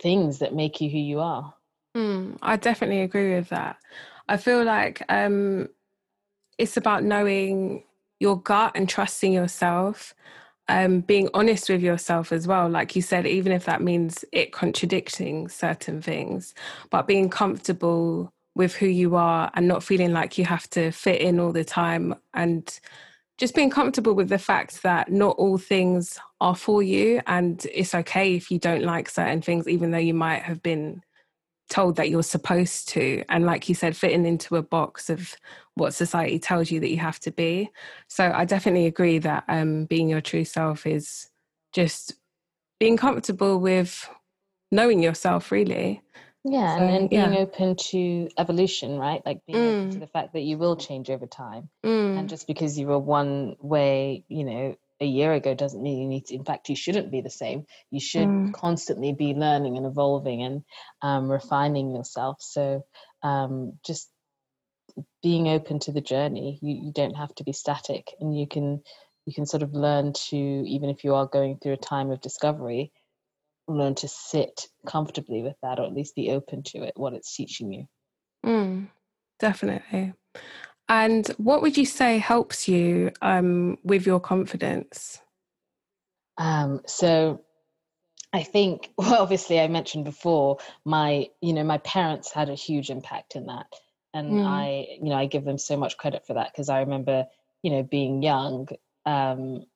things 0.00 0.38
that 0.38 0.54
make 0.54 0.80
you 0.80 0.90
who 0.90 0.98
you 0.98 1.20
are. 1.20 1.54
Mm, 1.96 2.38
I 2.42 2.56
definitely 2.56 3.00
agree 3.00 3.34
with 3.34 3.48
that. 3.48 3.76
I 4.28 4.36
feel 4.36 4.64
like 4.64 5.02
um, 5.08 5.68
it's 6.58 6.76
about 6.76 7.04
knowing 7.04 7.84
your 8.20 8.40
gut 8.40 8.72
and 8.74 8.88
trusting 8.88 9.32
yourself, 9.32 10.14
um, 10.68 11.00
being 11.00 11.28
honest 11.32 11.68
with 11.68 11.82
yourself 11.82 12.32
as 12.32 12.46
well. 12.46 12.68
Like 12.68 12.96
you 12.96 13.02
said, 13.02 13.26
even 13.26 13.52
if 13.52 13.64
that 13.66 13.82
means 13.82 14.24
it 14.32 14.52
contradicting 14.52 15.48
certain 15.48 16.02
things, 16.02 16.54
but 16.90 17.06
being 17.06 17.28
comfortable 17.28 18.32
with 18.54 18.74
who 18.74 18.86
you 18.86 19.16
are 19.16 19.50
and 19.54 19.68
not 19.68 19.84
feeling 19.84 20.12
like 20.12 20.38
you 20.38 20.44
have 20.44 20.68
to 20.70 20.90
fit 20.90 21.20
in 21.20 21.38
all 21.38 21.52
the 21.52 21.64
time 21.64 22.14
and 22.32 22.80
just 23.38 23.54
being 23.54 23.70
comfortable 23.70 24.14
with 24.14 24.28
the 24.28 24.38
fact 24.38 24.82
that 24.82 25.10
not 25.10 25.36
all 25.36 25.58
things 25.58 26.18
are 26.40 26.56
for 26.56 26.82
you 26.82 27.20
and 27.26 27.66
it's 27.72 27.94
okay 27.94 28.34
if 28.34 28.50
you 28.50 28.58
don't 28.58 28.82
like 28.82 29.08
certain 29.08 29.42
things 29.42 29.68
even 29.68 29.90
though 29.90 29.98
you 29.98 30.14
might 30.14 30.42
have 30.42 30.62
been 30.62 31.02
told 31.68 31.96
that 31.96 32.08
you're 32.08 32.22
supposed 32.22 32.88
to 32.88 33.24
and 33.28 33.44
like 33.44 33.68
you 33.68 33.74
said 33.74 33.96
fitting 33.96 34.24
into 34.24 34.56
a 34.56 34.62
box 34.62 35.10
of 35.10 35.34
what 35.76 35.94
society 35.94 36.38
tells 36.38 36.70
you 36.70 36.80
that 36.80 36.90
you 36.90 36.98
have 36.98 37.20
to 37.20 37.30
be. 37.30 37.70
So 38.08 38.32
I 38.34 38.44
definitely 38.44 38.86
agree 38.86 39.18
that 39.18 39.44
um, 39.46 39.84
being 39.84 40.08
your 40.08 40.22
true 40.22 40.44
self 40.44 40.86
is 40.86 41.28
just 41.72 42.14
being 42.80 42.96
comfortable 42.96 43.58
with 43.58 44.08
knowing 44.72 45.02
yourself, 45.02 45.52
really. 45.52 46.02
Yeah, 46.48 46.76
so, 46.76 46.82
and, 46.82 46.96
and 46.96 47.10
being 47.10 47.32
yeah. 47.32 47.40
open 47.40 47.76
to 47.76 48.28
evolution, 48.38 48.98
right? 48.98 49.20
Like 49.26 49.40
being 49.46 49.58
mm. 49.58 49.78
open 49.78 49.90
to 49.90 49.96
mm. 49.96 50.00
the 50.00 50.06
fact 50.06 50.32
that 50.34 50.42
you 50.42 50.58
will 50.58 50.76
change 50.76 51.10
over 51.10 51.26
time. 51.26 51.68
Mm. 51.84 52.18
And 52.18 52.28
just 52.28 52.46
because 52.46 52.78
you 52.78 52.86
were 52.86 52.98
one 52.98 53.56
way, 53.60 54.24
you 54.28 54.44
know, 54.44 54.76
a 55.00 55.06
year 55.06 55.32
ago 55.32 55.54
doesn't 55.54 55.82
mean 55.82 56.00
you 56.00 56.08
need 56.08 56.26
to 56.26 56.34
in 56.34 56.44
fact 56.44 56.68
you 56.68 56.76
shouldn't 56.76 57.10
be 57.10 57.20
the 57.20 57.28
same 57.28 57.66
you 57.90 58.00
should 58.00 58.26
mm. 58.26 58.52
constantly 58.54 59.12
be 59.12 59.34
learning 59.34 59.76
and 59.76 59.84
evolving 59.84 60.42
and 60.42 60.64
um, 61.02 61.30
refining 61.30 61.94
yourself 61.94 62.38
so 62.40 62.82
um, 63.22 63.74
just 63.84 64.08
being 65.22 65.48
open 65.48 65.78
to 65.78 65.92
the 65.92 66.00
journey 66.00 66.58
you, 66.62 66.86
you 66.86 66.92
don't 66.92 67.14
have 67.14 67.34
to 67.34 67.44
be 67.44 67.52
static 67.52 68.14
and 68.20 68.38
you 68.38 68.46
can 68.46 68.82
you 69.26 69.34
can 69.34 69.44
sort 69.44 69.62
of 69.62 69.74
learn 69.74 70.12
to 70.14 70.36
even 70.36 70.88
if 70.88 71.04
you 71.04 71.14
are 71.14 71.26
going 71.26 71.58
through 71.58 71.74
a 71.74 71.76
time 71.76 72.10
of 72.10 72.22
discovery 72.22 72.90
learn 73.68 73.94
to 73.96 74.08
sit 74.08 74.68
comfortably 74.86 75.42
with 75.42 75.56
that 75.62 75.78
or 75.78 75.86
at 75.86 75.94
least 75.94 76.14
be 76.14 76.30
open 76.30 76.62
to 76.62 76.82
it 76.82 76.92
what 76.96 77.14
it's 77.14 77.34
teaching 77.34 77.72
you. 77.72 77.86
Mm, 78.44 78.88
definitely. 79.40 80.14
And 80.88 81.26
what 81.38 81.62
would 81.62 81.76
you 81.76 81.84
say 81.84 82.18
helps 82.18 82.68
you 82.68 83.10
um, 83.22 83.78
with 83.82 84.06
your 84.06 84.20
confidence? 84.20 85.20
Um, 86.38 86.80
so 86.86 87.40
I 88.32 88.42
think, 88.42 88.90
well, 88.98 89.20
obviously, 89.20 89.60
I 89.60 89.68
mentioned 89.68 90.04
before, 90.04 90.58
my, 90.84 91.28
you 91.40 91.52
know, 91.52 91.64
my 91.64 91.78
parents 91.78 92.32
had 92.32 92.48
a 92.48 92.54
huge 92.54 92.90
impact 92.90 93.34
in 93.34 93.46
that. 93.46 93.66
And 94.14 94.32
mm. 94.32 94.46
I, 94.46 94.86
you 95.02 95.10
know, 95.10 95.16
I 95.16 95.26
give 95.26 95.44
them 95.44 95.58
so 95.58 95.76
much 95.76 95.98
credit 95.98 96.26
for 96.26 96.34
that 96.34 96.52
because 96.52 96.68
I 96.68 96.80
remember, 96.80 97.26
you 97.62 97.70
know, 97.70 97.82
being 97.82 98.22
young, 98.22 98.68
um, 99.04 99.66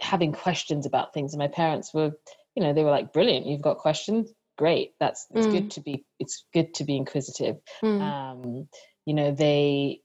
having 0.00 0.32
questions 0.32 0.86
about 0.86 1.14
things, 1.14 1.34
and 1.34 1.38
my 1.38 1.48
parents 1.48 1.94
were, 1.94 2.12
you 2.54 2.62
know, 2.62 2.72
they 2.72 2.84
were 2.84 2.90
like, 2.90 3.12
"Brilliant, 3.12 3.46
you've 3.46 3.62
got 3.62 3.78
questions, 3.78 4.32
great. 4.58 4.92
That's 5.00 5.26
it's 5.34 5.46
mm. 5.46 5.52
good 5.52 5.70
to 5.72 5.80
be 5.80 6.04
it's 6.18 6.44
good 6.52 6.74
to 6.74 6.84
be 6.84 6.96
inquisitive." 6.96 7.56
Mm. 7.82 8.00
Um, 8.00 8.68
you 9.06 9.14
know, 9.14 9.32
they 9.32 10.00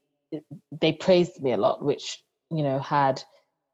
they 0.72 0.94
praised 0.94 1.42
me 1.42 1.54
a 1.54 1.58
lot, 1.58 1.84
which 1.84 2.24
you 2.52 2.64
know 2.64 2.80
had 2.80 3.24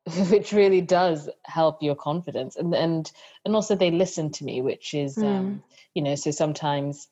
which 0.29 0.51
really 0.51 0.81
does 0.81 1.29
help 1.45 1.81
your 1.81 1.95
confidence 1.95 2.55
and 2.55 2.73
and 2.73 3.11
and 3.45 3.55
also 3.55 3.75
they 3.75 3.91
listen 3.91 4.31
to 4.31 4.43
me 4.43 4.61
which 4.61 4.93
is 4.95 5.17
um 5.17 5.23
mm. 5.23 5.61
you 5.93 6.01
know 6.01 6.15
so 6.15 6.31
sometimes 6.31 7.07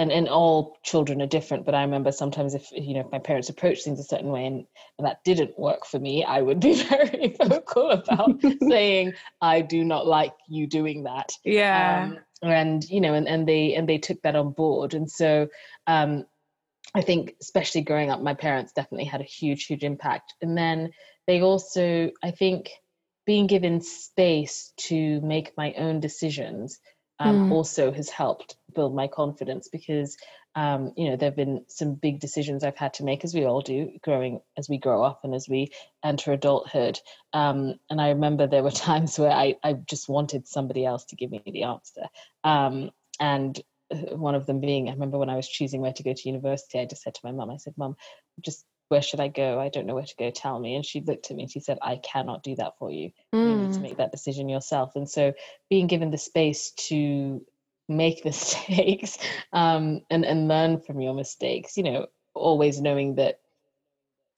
and 0.00 0.10
and 0.10 0.28
all 0.28 0.78
children 0.82 1.20
are 1.20 1.26
different 1.26 1.66
but 1.66 1.74
i 1.74 1.82
remember 1.82 2.10
sometimes 2.10 2.54
if 2.54 2.72
you 2.72 2.94
know 2.94 3.00
if 3.00 3.12
my 3.12 3.18
parents 3.18 3.50
approached 3.50 3.84
things 3.84 4.00
a 4.00 4.04
certain 4.04 4.30
way 4.30 4.46
and, 4.46 4.64
and 4.98 5.06
that 5.06 5.22
didn't 5.24 5.58
work 5.58 5.84
for 5.84 5.98
me 5.98 6.24
i 6.24 6.40
would 6.40 6.58
be 6.58 6.74
very 6.84 7.36
vocal 7.42 7.90
about 7.90 8.40
saying 8.68 9.12
i 9.42 9.60
do 9.60 9.84
not 9.84 10.06
like 10.06 10.32
you 10.48 10.66
doing 10.66 11.04
that. 11.04 11.32
Yeah. 11.44 12.10
Um, 12.10 12.18
and 12.42 12.82
you 12.88 13.00
know 13.00 13.14
and, 13.14 13.28
and 13.28 13.46
they 13.46 13.74
and 13.74 13.88
they 13.88 13.98
took 13.98 14.22
that 14.22 14.36
on 14.36 14.52
board. 14.52 14.94
And 14.94 15.10
so 15.10 15.48
um 15.86 16.24
i 16.94 17.02
think 17.02 17.34
especially 17.40 17.82
growing 17.82 18.10
up 18.10 18.22
my 18.22 18.34
parents 18.34 18.72
definitely 18.72 19.04
had 19.04 19.20
a 19.20 19.24
huge 19.24 19.66
huge 19.66 19.84
impact. 19.84 20.34
And 20.40 20.56
then 20.56 20.90
they 21.26 21.42
also 21.42 22.10
i 22.22 22.30
think 22.30 22.70
being 23.26 23.46
given 23.46 23.80
space 23.82 24.72
to 24.76 25.20
make 25.20 25.56
my 25.56 25.74
own 25.74 26.00
decisions 26.00 26.80
um, 27.18 27.50
mm. 27.50 27.52
also 27.52 27.92
has 27.92 28.08
helped 28.08 28.56
build 28.74 28.94
my 28.94 29.06
confidence 29.06 29.68
because 29.68 30.16
um, 30.54 30.92
you 30.96 31.08
know 31.08 31.16
there 31.16 31.28
have 31.28 31.36
been 31.36 31.64
some 31.68 31.94
big 31.94 32.20
decisions 32.20 32.64
I've 32.64 32.76
had 32.76 32.94
to 32.94 33.04
make 33.04 33.24
as 33.24 33.34
we 33.34 33.44
all 33.44 33.60
do 33.60 33.90
growing 34.02 34.40
as 34.56 34.68
we 34.68 34.78
grow 34.78 35.02
up 35.02 35.20
and 35.24 35.34
as 35.34 35.48
we 35.48 35.70
enter 36.04 36.32
adulthood 36.32 36.98
um, 37.32 37.74
and 37.88 38.00
I 38.00 38.08
remember 38.10 38.46
there 38.46 38.62
were 38.62 38.70
times 38.88 39.18
where 39.18 39.32
I, 39.32 39.56
I 39.62 39.74
just 39.74 40.08
wanted 40.08 40.48
somebody 40.48 40.84
else 40.84 41.04
to 41.06 41.16
give 41.16 41.30
me 41.30 41.42
the 41.46 41.64
answer 41.64 42.02
um, 42.44 42.90
and 43.18 43.60
uh, 43.92 44.16
one 44.16 44.34
of 44.34 44.46
them 44.46 44.60
being 44.60 44.88
I 44.88 44.92
remember 44.92 45.18
when 45.18 45.30
I 45.30 45.36
was 45.36 45.48
choosing 45.48 45.80
where 45.80 45.92
to 45.92 46.02
go 46.02 46.12
to 46.12 46.28
university 46.28 46.78
I 46.78 46.86
just 46.86 47.02
said 47.02 47.14
to 47.14 47.20
my 47.24 47.32
mum 47.32 47.50
I 47.50 47.56
said 47.56 47.74
mum 47.76 47.96
just 48.40 48.64
where 48.90 49.02
should 49.02 49.20
I 49.20 49.28
go? 49.28 49.60
I 49.60 49.68
don't 49.68 49.86
know 49.86 49.94
where 49.94 50.04
to 50.04 50.16
go. 50.18 50.30
Tell 50.32 50.58
me. 50.58 50.74
And 50.74 50.84
she 50.84 51.00
looked 51.00 51.30
at 51.30 51.36
me 51.36 51.44
and 51.44 51.50
she 51.50 51.60
said, 51.60 51.78
I 51.80 51.96
cannot 51.96 52.42
do 52.42 52.56
that 52.56 52.72
for 52.76 52.90
you. 52.90 53.12
Mm. 53.32 53.50
You 53.50 53.56
need 53.56 53.72
to 53.74 53.78
mm. 53.78 53.82
make 53.82 53.96
that 53.98 54.10
decision 54.10 54.48
yourself. 54.48 54.96
And 54.96 55.08
so 55.08 55.32
being 55.70 55.86
given 55.86 56.10
the 56.10 56.18
space 56.18 56.72
to 56.88 57.40
make 57.90 58.24
mistakes 58.24 59.18
um, 59.52 60.00
and, 60.10 60.24
and 60.24 60.48
learn 60.48 60.80
from 60.80 61.00
your 61.00 61.14
mistakes, 61.14 61.76
you 61.76 61.82
know, 61.82 62.06
always 62.34 62.80
knowing 62.80 63.16
that, 63.16 63.40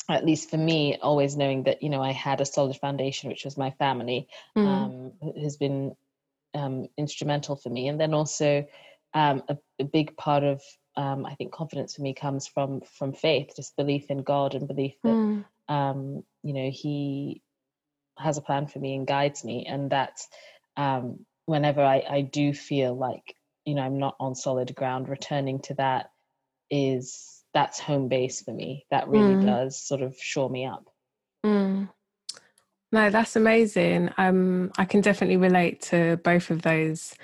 at 0.08 0.24
least 0.24 0.50
for 0.50 0.56
me, 0.56 0.96
always 1.00 1.36
knowing 1.36 1.62
that, 1.62 1.82
you 1.82 1.88
know, 1.88 2.02
I 2.02 2.10
had 2.10 2.40
a 2.40 2.44
solid 2.44 2.76
foundation, 2.76 3.30
which 3.30 3.44
was 3.44 3.56
my 3.56 3.70
family, 3.70 4.26
mm. 4.56 4.66
um, 4.66 5.12
has 5.40 5.56
been 5.56 5.94
um, 6.54 6.88
instrumental 6.98 7.54
for 7.54 7.70
me. 7.70 7.86
And 7.86 8.00
then 8.00 8.12
also 8.12 8.66
um, 9.14 9.44
a, 9.48 9.56
a 9.78 9.84
big 9.84 10.16
part 10.16 10.42
of 10.42 10.60
um, 10.96 11.24
I 11.24 11.34
think 11.34 11.52
confidence 11.52 11.94
for 11.94 12.02
me 12.02 12.14
comes 12.14 12.46
from 12.46 12.82
from 12.82 13.12
faith, 13.12 13.52
just 13.56 13.76
belief 13.76 14.10
in 14.10 14.22
God 14.22 14.54
and 14.54 14.68
belief 14.68 14.94
that 15.02 15.08
mm. 15.08 15.44
um, 15.68 16.22
you 16.42 16.52
know 16.52 16.70
He 16.70 17.42
has 18.18 18.36
a 18.36 18.42
plan 18.42 18.66
for 18.66 18.78
me 18.78 18.94
and 18.94 19.06
guides 19.06 19.44
me, 19.44 19.66
and 19.66 19.90
that's 19.90 20.28
um, 20.76 21.24
whenever 21.46 21.82
I, 21.82 22.04
I 22.08 22.20
do 22.22 22.52
feel 22.52 22.94
like 22.94 23.34
you 23.64 23.74
know 23.74 23.82
I'm 23.82 23.98
not 23.98 24.16
on 24.20 24.34
solid 24.34 24.74
ground, 24.74 25.08
returning 25.08 25.60
to 25.60 25.74
that 25.74 26.10
is 26.70 27.42
that's 27.54 27.78
home 27.78 28.08
base 28.08 28.42
for 28.42 28.52
me. 28.52 28.86
That 28.90 29.08
really 29.08 29.34
mm. 29.34 29.46
does 29.46 29.80
sort 29.80 30.02
of 30.02 30.16
shore 30.18 30.48
me 30.48 30.66
up. 30.66 30.88
Mm. 31.44 31.88
No, 32.92 33.10
that's 33.10 33.36
amazing. 33.36 34.10
Um, 34.18 34.70
I 34.76 34.84
can 34.84 35.00
definitely 35.00 35.38
relate 35.38 35.80
to 35.82 36.18
both 36.18 36.50
of 36.50 36.62
those 36.62 37.14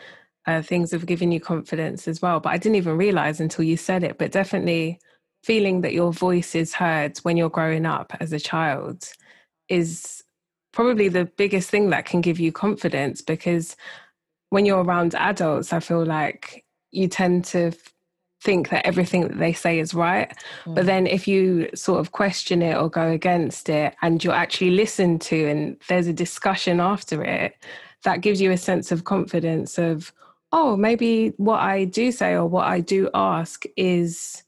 uh, 0.46 0.62
things 0.62 0.92
have 0.92 1.04
given 1.04 1.30
you 1.30 1.40
confidence 1.40 2.08
as 2.08 2.22
well. 2.22 2.40
But 2.40 2.50
I 2.50 2.56
didn't 2.58 2.76
even 2.76 2.96
realize 2.96 3.38
until 3.38 3.64
you 3.64 3.76
said 3.76 4.02
it, 4.02 4.16
but 4.16 4.32
definitely 4.32 4.98
feeling 5.44 5.82
that 5.82 5.92
your 5.92 6.12
voice 6.12 6.54
is 6.54 6.74
heard 6.74 7.18
when 7.18 7.36
you're 7.36 7.50
growing 7.50 7.86
up 7.86 8.14
as 8.18 8.32
a 8.32 8.40
child 8.40 9.08
is 9.68 10.22
probably 10.72 11.08
the 11.08 11.26
biggest 11.36 11.70
thing 11.70 11.90
that 11.90 12.06
can 12.06 12.20
give 12.20 12.40
you 12.40 12.50
confidence 12.50 13.20
because 13.20 13.76
when 14.50 14.66
you're 14.66 14.82
around 14.82 15.14
adults, 15.14 15.72
I 15.72 15.80
feel 15.80 16.04
like 16.04 16.64
you 16.90 17.08
tend 17.08 17.44
to 17.46 17.72
think 18.40 18.68
that 18.70 18.86
everything 18.86 19.22
that 19.22 19.38
they 19.38 19.52
say 19.52 19.78
is 19.78 19.94
right. 19.94 20.32
Mm. 20.64 20.76
But 20.76 20.86
then 20.86 21.06
if 21.06 21.26
you 21.26 21.68
sort 21.74 22.00
of 22.00 22.12
question 22.12 22.62
it 22.62 22.76
or 22.76 22.88
go 22.88 23.10
against 23.10 23.68
it 23.68 23.94
and 24.00 24.22
you're 24.22 24.34
actually 24.34 24.70
listened 24.70 25.20
to 25.22 25.48
and 25.48 25.76
there's 25.88 26.06
a 26.06 26.12
discussion 26.12 26.80
after 26.80 27.24
it, 27.24 27.56
that 28.04 28.20
gives 28.20 28.40
you 28.40 28.52
a 28.52 28.56
sense 28.56 28.92
of 28.92 29.04
confidence 29.04 29.76
of, 29.76 30.12
oh, 30.52 30.76
maybe 30.76 31.30
what 31.36 31.60
I 31.60 31.84
do 31.84 32.12
say 32.12 32.32
or 32.34 32.46
what 32.46 32.66
I 32.66 32.80
do 32.80 33.10
ask 33.12 33.64
is 33.76 34.44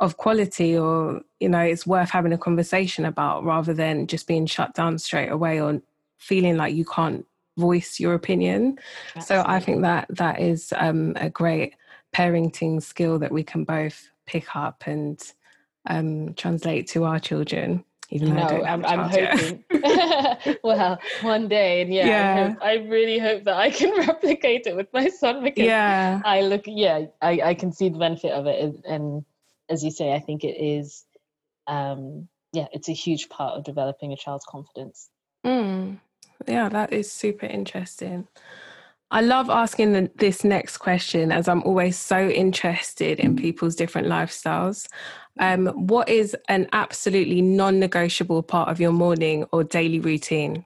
of 0.00 0.16
quality 0.16 0.76
or, 0.78 1.20
you 1.40 1.48
know, 1.50 1.60
it's 1.60 1.86
worth 1.86 2.08
having 2.08 2.32
a 2.32 2.38
conversation 2.38 3.04
about 3.04 3.44
rather 3.44 3.74
than 3.74 4.06
just 4.06 4.26
being 4.26 4.46
shut 4.46 4.74
down 4.74 4.98
straight 4.98 5.28
away 5.30 5.60
or 5.60 5.82
feeling 6.16 6.56
like 6.56 6.74
you 6.74 6.86
can't 6.86 7.26
voice 7.56 8.00
your 8.00 8.14
opinion. 8.14 8.78
Absolutely. 9.14 9.44
So 9.44 9.50
I 9.50 9.60
think 9.60 9.82
that 9.82 10.06
that 10.10 10.40
is 10.40 10.72
um, 10.76 11.14
a 11.16 11.30
great 11.30 11.74
parenting 12.14 12.82
skill 12.82 13.18
that 13.18 13.32
we 13.32 13.42
can 13.42 13.64
both 13.64 14.10
pick 14.26 14.56
up 14.56 14.84
and 14.86 15.20
um, 15.88 16.34
translate 16.34 16.88
to 16.88 17.04
our 17.04 17.18
children 17.18 17.84
even 18.10 18.34
though 18.34 18.58
no, 18.58 18.64
I'm, 18.64 18.84
I'm 18.84 19.08
hoping. 19.08 19.64
well, 20.64 20.98
one 21.22 21.48
day, 21.48 21.82
and 21.82 21.94
yeah, 21.94 22.06
yeah. 22.06 22.34
I, 22.34 22.48
hope, 22.48 22.58
I, 22.62 22.74
really 22.88 23.18
hope 23.18 23.44
that 23.44 23.56
I 23.56 23.70
can 23.70 23.96
replicate 24.06 24.66
it 24.66 24.76
with 24.76 24.88
my 24.92 25.08
son 25.08 25.44
because 25.44 25.64
yeah. 25.64 26.20
I 26.24 26.40
look, 26.42 26.62
yeah, 26.66 27.06
I, 27.22 27.40
I 27.44 27.54
can 27.54 27.72
see 27.72 27.88
the 27.88 27.98
benefit 27.98 28.32
of 28.32 28.46
it, 28.46 28.60
and, 28.60 28.84
and 28.84 29.24
as 29.68 29.84
you 29.84 29.92
say, 29.92 30.12
I 30.12 30.18
think 30.18 30.42
it 30.42 30.56
is, 30.60 31.04
um, 31.68 32.28
yeah, 32.52 32.66
it's 32.72 32.88
a 32.88 32.92
huge 32.92 33.28
part 33.28 33.56
of 33.56 33.64
developing 33.64 34.12
a 34.12 34.16
child's 34.16 34.44
confidence. 34.44 35.08
Mm. 35.46 36.00
Yeah, 36.46 36.68
that 36.68 36.92
is 36.92 37.10
super 37.10 37.46
interesting. 37.46 38.28
I 39.12 39.22
love 39.22 39.50
asking 39.50 39.92
the, 39.92 40.10
this 40.16 40.44
next 40.44 40.78
question 40.78 41.32
as 41.32 41.48
I'm 41.48 41.62
always 41.64 41.98
so 41.98 42.28
interested 42.28 43.18
in 43.18 43.34
people's 43.34 43.74
different 43.74 44.06
lifestyles. 44.06 44.86
Um, 45.40 45.66
what 45.66 46.08
is 46.08 46.36
an 46.48 46.68
absolutely 46.72 47.42
non 47.42 47.80
negotiable 47.80 48.42
part 48.42 48.68
of 48.68 48.80
your 48.80 48.92
morning 48.92 49.46
or 49.52 49.64
daily 49.64 49.98
routine? 49.98 50.64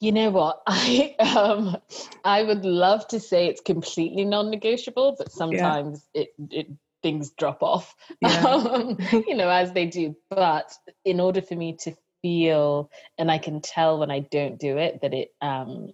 You 0.00 0.12
know 0.12 0.30
what? 0.30 0.62
I 0.66 1.14
um, 1.18 1.76
I 2.24 2.42
would 2.42 2.64
love 2.64 3.06
to 3.08 3.20
say 3.20 3.48
it's 3.48 3.60
completely 3.60 4.24
non-negotiable, 4.24 5.16
but 5.18 5.32
sometimes 5.32 6.06
yeah. 6.14 6.22
it, 6.22 6.28
it 6.50 6.66
things 7.02 7.30
drop 7.30 7.62
off, 7.62 7.94
yeah. 8.20 8.44
um, 8.44 8.96
you 9.12 9.34
know, 9.34 9.48
as 9.48 9.72
they 9.72 9.86
do. 9.86 10.16
But 10.30 10.72
in 11.04 11.20
order 11.20 11.42
for 11.42 11.54
me 11.54 11.76
to 11.80 11.94
feel, 12.22 12.90
and 13.18 13.30
I 13.30 13.38
can 13.38 13.60
tell 13.60 13.98
when 13.98 14.10
I 14.10 14.20
don't 14.20 14.58
do 14.58 14.78
it, 14.78 15.00
that 15.02 15.14
it 15.14 15.28
um, 15.40 15.92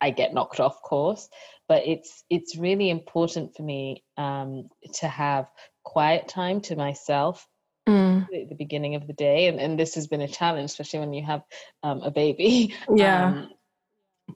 I 0.00 0.10
get 0.10 0.34
knocked 0.34 0.60
off 0.60 0.82
course. 0.82 1.28
But 1.68 1.86
it's 1.86 2.24
it's 2.28 2.56
really 2.56 2.90
important 2.90 3.56
for 3.56 3.62
me 3.62 4.04
um, 4.16 4.68
to 4.94 5.08
have 5.08 5.46
quiet 5.84 6.28
time 6.28 6.60
to 6.62 6.76
myself 6.76 7.46
mm. 7.88 8.22
at 8.22 8.48
the 8.48 8.54
beginning 8.54 8.94
of 8.94 9.06
the 9.06 9.12
day. 9.12 9.46
And, 9.46 9.60
and 9.60 9.78
this 9.78 9.94
has 9.94 10.06
been 10.06 10.20
a 10.20 10.28
challenge, 10.28 10.66
especially 10.66 11.00
when 11.00 11.12
you 11.12 11.24
have 11.24 11.42
um, 11.82 12.02
a 12.02 12.10
baby. 12.10 12.74
Yeah. 12.94 13.26
Um, 13.26 13.50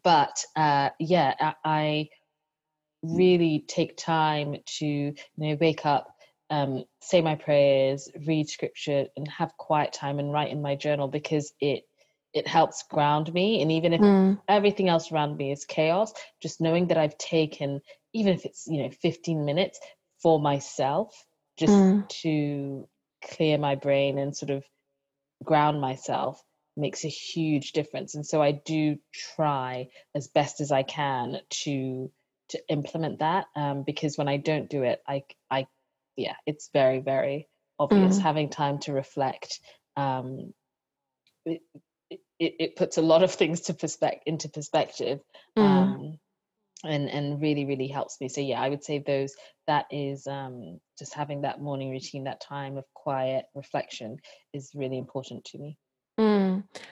but 0.03 0.45
uh, 0.57 0.91
yeah, 0.99 1.35
I, 1.41 1.55
I, 1.65 2.09
really 3.03 3.65
take 3.69 3.97
time 3.97 4.57
to 4.65 4.87
you 4.87 5.15
know 5.37 5.57
wake 5.61 5.87
up, 5.87 6.09
um, 6.51 6.85
say 7.01 7.21
my 7.21 7.35
prayers, 7.35 8.09
read 8.27 8.49
scripture, 8.49 9.07
and 9.17 9.29
have 9.29 9.57
quiet 9.57 9.93
time 9.93 10.19
and 10.19 10.33
write 10.33 10.51
in 10.51 10.63
my 10.63 10.75
journal 10.77 11.09
because 11.09 11.53
it 11.61 11.85
it 12.33 12.47
helps 12.47 12.83
ground 12.91 13.33
me. 13.33 13.63
And 13.63 13.73
even 13.73 13.95
if 13.95 14.01
mm. 14.01 14.39
everything 14.47 14.89
else 14.89 15.11
around 15.11 15.37
me 15.39 15.53
is 15.53 15.65
chaos, 15.65 16.13
just 16.43 16.61
knowing 16.61 16.89
that 16.89 16.99
I've 16.99 17.17
taken, 17.17 17.81
even 18.13 18.35
if 18.35 18.45
it's 18.45 18.67
you 18.67 18.83
know 18.83 18.91
15 18.91 19.45
minutes 19.45 19.81
for 20.23 20.39
myself, 20.41 21.15
just 21.59 21.73
mm. 21.73 22.09
to 22.21 22.89
clear 23.23 23.59
my 23.59 23.75
brain 23.75 24.19
and 24.19 24.37
sort 24.37 24.51
of 24.51 24.65
ground 25.45 25.81
myself 25.81 26.43
makes 26.77 27.05
a 27.05 27.09
huge 27.09 27.73
difference 27.73 28.15
and 28.15 28.27
so 28.27 28.43
i 28.43 28.53
do 28.53 28.99
try 29.35 29.89
as 30.15 30.29
best 30.29 30.61
as 30.61 30.71
i 30.71 30.83
can 30.83 31.39
to 31.51 32.11
to 32.49 32.59
implement 32.69 33.19
that 33.21 33.47
um, 33.57 33.83
because 33.83 34.19
when 34.19 34.29
i 34.29 34.37
don't 34.37 34.69
do 34.71 34.83
it 34.83 35.01
i 35.09 35.23
i 35.51 35.67
yeah 36.17 36.35
it's 36.47 36.71
very 36.73 37.01
very 37.01 37.49
obvious 37.79 38.19
mm. 38.19 38.23
having 38.23 38.49
time 38.49 38.79
to 38.79 38.93
reflect 38.93 39.61
um, 39.97 40.53
it, 41.45 41.61
it, 42.11 42.55
it, 42.59 42.77
puts 42.77 42.99
a 42.99 43.03
lot 43.03 43.23
of 43.23 43.33
things 43.33 43.63
to 43.63 43.75
perspective 43.75 44.23
into 44.27 44.49
perspective 44.49 45.21
mm. 45.59 45.63
um, 45.63 46.19
and 46.85 47.09
and 47.11 47.41
really 47.41 47.65
really 47.65 47.89
helps 47.89 48.21
me 48.21 48.29
so 48.29 48.41
yeah 48.41 48.61
i 48.61 48.69
would 48.69 48.85
say 48.85 48.99
those 48.99 49.35
that 49.67 49.87
is 49.91 50.27
um, 50.27 50.81
just 50.99 51.15
having 51.15 51.43
that 51.43 51.61
morning 51.61 51.91
routine 51.91 52.25
that 52.25 52.41
time 52.41 52.77
of 52.77 52.85
quiet 52.95 53.47
reflection 53.55 54.19
is 54.53 54.71
really 54.75 54.99
important 54.99 55.45
to 55.47 55.59
me. 55.59 55.77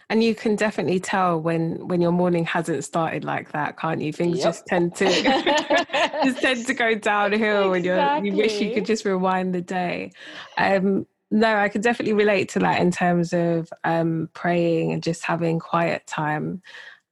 And 0.09 0.23
you 0.23 0.35
can 0.35 0.57
definitely 0.57 1.01
tell 1.01 1.41
when 1.41 1.89
when 1.89 2.01
your 2.01 2.13
morning 2.13 2.45
hasn't 2.45 2.85
started 2.85 3.25
like 3.25 3.53
that, 3.53 3.79
can't 3.79 4.01
you? 4.01 4.13
Things 4.13 4.39
yep. 4.39 4.45
just 4.45 4.67
tend 4.67 4.95
to 4.97 5.05
just 6.25 6.41
tend 6.41 6.67
to 6.67 6.75
go 6.75 6.95
downhill, 6.95 7.73
exactly. 7.75 8.17
and 8.19 8.27
you 8.27 8.33
you 8.33 8.39
wish 8.39 8.61
you 8.61 8.75
could 8.75 8.87
just 8.87 9.05
rewind 9.05 9.55
the 9.55 9.63
day. 9.63 10.13
Um, 10.59 11.07
no, 11.31 11.57
I 11.57 11.69
can 11.69 11.81
definitely 11.81 12.13
relate 12.13 12.51
to 12.51 12.61
that 12.61 12.81
in 12.81 12.93
terms 12.93 13.33
of 13.33 13.73
um, 13.83 14.29
praying 14.35 14.93
and 14.93 15.03
just 15.03 15.25
having 15.25 15.59
quiet 15.59 16.07
time. 16.07 16.63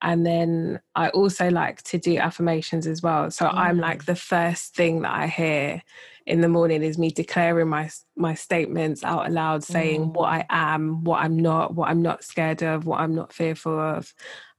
And 0.02 0.26
then 0.26 0.80
I 0.96 1.10
also 1.10 1.48
like 1.48 1.82
to 1.84 1.98
do 1.98 2.18
affirmations 2.18 2.86
as 2.86 3.02
well. 3.02 3.30
So 3.30 3.46
mm. 3.46 3.54
I'm 3.54 3.78
like 3.78 4.02
mm. 4.02 4.06
the 4.06 4.16
first 4.16 4.74
thing 4.74 5.02
that 5.02 5.14
I 5.14 5.28
hear 5.28 5.82
in 6.26 6.40
the 6.40 6.48
morning 6.48 6.82
is 6.82 6.98
me 6.98 7.10
declaring 7.10 7.68
my 7.68 7.90
my 8.16 8.34
statements 8.34 9.02
out 9.02 9.26
aloud 9.26 9.64
saying 9.64 10.06
mm. 10.06 10.14
what 10.14 10.32
I 10.32 10.44
am, 10.50 11.04
what 11.04 11.22
I'm 11.22 11.38
not, 11.38 11.74
what 11.74 11.88
I'm 11.88 12.02
not 12.02 12.24
scared 12.24 12.62
of, 12.62 12.84
what 12.84 13.00
I'm 13.00 13.14
not 13.14 13.32
fearful 13.32 13.78
of. 13.78 14.12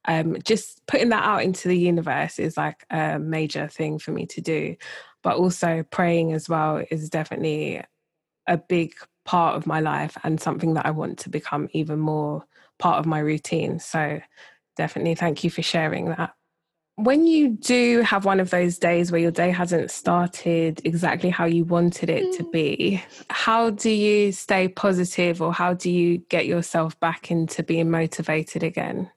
Um, 0.05 0.37
just 0.43 0.85
putting 0.87 1.09
that 1.09 1.23
out 1.23 1.43
into 1.43 1.67
the 1.67 1.77
universe 1.77 2.39
is 2.39 2.57
like 2.57 2.85
a 2.89 3.19
major 3.19 3.67
thing 3.67 3.99
for 3.99 4.11
me 4.11 4.25
to 4.27 4.41
do. 4.41 4.75
But 5.23 5.37
also 5.37 5.83
praying 5.89 6.33
as 6.33 6.49
well 6.49 6.83
is 6.89 7.09
definitely 7.09 7.81
a 8.47 8.57
big 8.57 8.93
part 9.25 9.55
of 9.55 9.65
my 9.65 9.79
life 9.79 10.17
and 10.23 10.39
something 10.39 10.73
that 10.73 10.85
I 10.85 10.91
want 10.91 11.19
to 11.19 11.29
become 11.29 11.69
even 11.71 11.99
more 11.99 12.45
part 12.79 12.99
of 12.99 13.05
my 13.05 13.19
routine. 13.19 13.79
So 13.79 14.19
definitely 14.75 15.15
thank 15.15 15.43
you 15.43 15.49
for 15.49 15.61
sharing 15.61 16.09
that 16.09 16.33
when 16.95 17.25
you 17.25 17.49
do 17.49 18.01
have 18.01 18.25
one 18.25 18.39
of 18.39 18.51
those 18.51 18.77
days 18.77 19.11
where 19.11 19.21
your 19.21 19.31
day 19.31 19.49
hasn't 19.49 19.89
started 19.89 20.81
exactly 20.83 21.29
how 21.29 21.45
you 21.45 21.63
wanted 21.63 22.09
it 22.09 22.37
to 22.37 22.43
be, 22.51 23.03
how 23.29 23.71
do 23.71 23.89
you 23.89 24.31
stay 24.31 24.67
positive 24.67 25.41
or 25.41 25.51
how 25.51 25.73
do 25.73 25.89
you 25.89 26.19
get 26.29 26.45
yourself 26.45 26.99
back 26.99 27.31
into 27.31 27.63
being 27.63 27.89
motivated 27.89 28.61
again? 28.61 29.09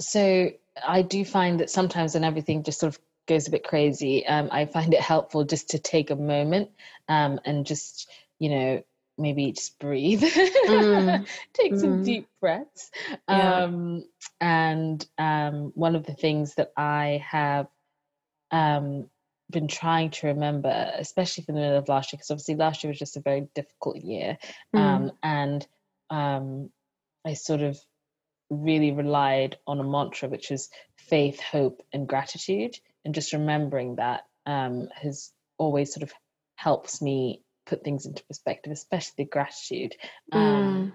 So, 0.00 0.50
I 0.86 1.02
do 1.02 1.24
find 1.24 1.58
that 1.58 1.70
sometimes 1.70 2.14
when 2.14 2.22
everything 2.22 2.62
just 2.62 2.78
sort 2.78 2.94
of 2.94 3.00
goes 3.26 3.48
a 3.48 3.50
bit 3.50 3.64
crazy, 3.64 4.24
um, 4.26 4.48
I 4.52 4.66
find 4.66 4.94
it 4.94 5.00
helpful 5.00 5.44
just 5.44 5.70
to 5.70 5.78
take 5.78 6.10
a 6.10 6.16
moment 6.16 6.70
um, 7.08 7.40
and 7.44 7.66
just, 7.66 8.08
you 8.38 8.48
know, 8.50 8.82
maybe 9.18 9.52
just 9.52 9.78
breathe, 9.78 10.22
mm. 10.22 11.26
take 11.52 11.72
mm. 11.72 11.80
some 11.80 12.04
deep 12.04 12.28
breaths. 12.40 12.90
Yeah. 13.28 13.64
Um, 13.64 14.04
and 14.40 15.04
um, 15.18 15.72
one 15.74 15.96
of 15.96 16.06
the 16.06 16.14
things 16.14 16.54
that 16.54 16.72
I 16.76 17.24
have 17.28 17.66
um, 18.50 19.10
been 19.50 19.68
trying 19.68 20.10
to 20.10 20.28
remember, 20.28 20.92
especially 20.96 21.44
for 21.44 21.52
the 21.52 21.60
middle 21.60 21.78
of 21.78 21.88
last 21.88 22.12
year, 22.12 22.18
because 22.18 22.30
obviously 22.30 22.56
last 22.56 22.84
year 22.84 22.90
was 22.90 22.98
just 22.98 23.16
a 23.16 23.20
very 23.20 23.48
difficult 23.54 23.96
year. 23.96 24.38
Mm. 24.74 24.80
Um, 24.80 25.12
and 25.22 25.66
um, 26.10 26.70
I 27.24 27.34
sort 27.34 27.62
of 27.62 27.78
really 28.50 28.92
relied 28.92 29.56
on 29.66 29.80
a 29.80 29.84
mantra, 29.84 30.28
which 30.28 30.50
was 30.50 30.70
faith, 30.96 31.40
hope, 31.40 31.82
and 31.92 32.08
gratitude. 32.08 32.76
And 33.04 33.14
just 33.14 33.32
remembering 33.32 33.96
that 33.96 34.24
um, 34.46 34.88
has 34.94 35.32
always 35.58 35.92
sort 35.92 36.02
of 36.02 36.12
helps 36.56 37.00
me 37.00 37.42
put 37.68 37.84
things 37.84 38.06
into 38.06 38.24
perspective, 38.24 38.72
especially 38.72 39.24
gratitude. 39.24 39.94
Um, 40.32 40.42
mm. 40.42 40.92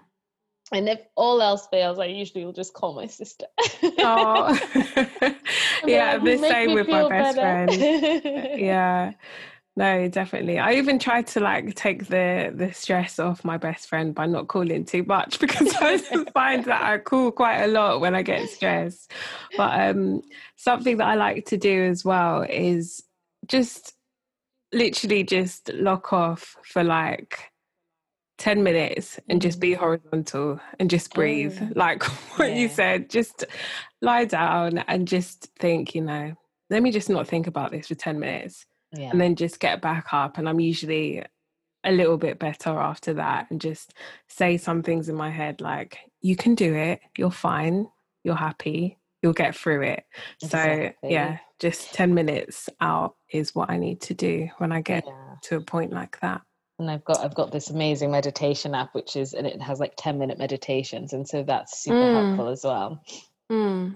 And 0.72 0.90
if 0.90 1.02
all 1.16 1.42
else 1.42 1.68
fails, 1.68 2.00
I 2.00 2.06
usually 2.06 2.46
will 2.46 2.54
just 2.54 2.74
call 2.74 2.96
my 2.96 3.06
sister. 3.06 3.46
oh, 4.00 4.60
yeah, 5.86 6.18
the 6.18 6.38
same 6.38 6.74
with 6.74 6.88
my 6.88 7.08
best 7.08 7.38
better. 7.38 7.72
friend. 7.72 8.22
yeah, 8.60 9.12
no, 9.76 10.08
definitely. 10.08 10.60
I 10.60 10.74
even 10.74 11.00
tried 11.00 11.28
to 11.28 11.42
like 11.42 11.76
take 11.76 12.08
the 12.08 12.52
the 12.56 12.72
stress 12.74 13.20
off 13.20 13.44
my 13.44 13.58
best 13.58 13.88
friend 13.88 14.16
by 14.16 14.26
not 14.26 14.48
calling 14.48 14.86
too 14.86 15.04
much 15.04 15.40
because 15.40 15.74
I 15.76 15.98
find 16.34 16.66
that 16.66 16.82
I 16.82 16.98
call 16.98 17.32
quite 17.32 17.64
a 17.64 17.68
lot 17.68 18.00
when 18.00 18.16
I 18.16 18.24
get 18.24 18.50
stressed. 18.50 19.12
But 19.58 19.80
um, 19.80 20.22
something 20.56 20.98
that 20.98 21.08
I 21.08 21.16
like 21.16 21.46
to 21.48 21.58
do 21.58 21.84
as 21.84 22.06
well 22.06 22.44
is 22.44 23.04
just 23.48 23.94
literally 24.74 25.24
just 25.24 25.72
lock 25.74 26.12
off 26.12 26.58
for 26.64 26.84
like 26.84 27.52
10 28.40 28.64
minutes 28.64 29.20
and 29.30 29.42
just 29.42 29.60
be 29.60 29.72
mm. 29.72 29.78
horizontal 29.78 30.60
and 30.80 30.90
just 30.90 31.14
breathe. 31.14 31.58
Oh, 31.62 31.70
like 31.76 32.04
what 32.38 32.50
yeah. 32.50 32.58
you 32.58 32.68
said, 32.68 33.10
just 33.10 33.46
lie 34.02 34.26
down 34.26 34.80
and 34.80 35.08
just 35.08 35.50
think, 35.60 35.96
you 35.96 36.02
know, 36.02 36.34
let 36.70 36.84
me 36.84 36.92
just 36.92 37.10
not 37.10 37.28
think 37.28 37.48
about 37.48 37.72
this 37.72 37.88
for 37.88 37.96
10 37.96 38.20
minutes 38.20 38.66
yeah. 38.92 39.10
and 39.12 39.22
then 39.22 39.36
just 39.36 39.60
get 39.60 39.82
back 39.82 40.08
up. 40.12 40.38
And 40.38 40.50
I'm 40.50 40.60
usually 40.60 41.24
a 41.84 41.92
little 41.92 42.18
bit 42.18 42.40
better 42.40 42.72
after 42.72 43.14
that 43.14 43.48
and 43.52 43.62
just 43.62 43.94
say 44.28 44.58
some 44.58 44.82
things 44.82 45.10
in 45.10 45.16
my 45.16 45.30
head 45.30 45.62
like, 45.62 46.00
you 46.22 46.36
can 46.36 46.56
do 46.56 46.74
it, 46.74 47.02
you're 47.18 47.32
fine, 47.32 47.88
you're 48.24 48.36
happy, 48.36 48.98
you'll 49.24 49.34
get 49.34 49.56
through 49.56 49.82
it. 49.84 50.06
Exactly. 50.42 50.94
So, 51.02 51.10
yeah, 51.10 51.38
just 51.60 51.94
10 51.94 52.14
minutes 52.14 52.70
out 52.82 53.16
is 53.32 53.56
what 53.56 53.72
I 53.72 53.78
need 53.78 54.02
to 54.02 54.14
do 54.14 54.50
when 54.58 54.72
I 54.72 54.82
get 54.82 55.06
yeah. 55.08 55.36
to 55.44 55.56
a 55.56 55.62
point 55.62 55.94
like 55.94 56.20
that. 56.20 56.42
And 56.80 56.92
I've 56.92 57.06
got 57.06 57.20
I've 57.20 57.36
got 57.36 57.52
this 57.52 57.70
amazing 57.70 58.12
meditation 58.12 58.76
app 58.76 58.94
which 58.94 59.16
is 59.16 59.34
and 59.34 59.48
it 59.48 59.62
has 59.62 59.80
like 59.80 59.94
10 59.96 60.18
minute 60.18 60.38
meditations 60.38 61.14
and 61.14 61.28
so 61.28 61.44
that's 61.44 61.84
super 61.84 61.96
mm. 61.96 62.28
helpful 62.28 62.50
as 62.50 62.64
well. 62.64 63.02
Mm. 63.52 63.96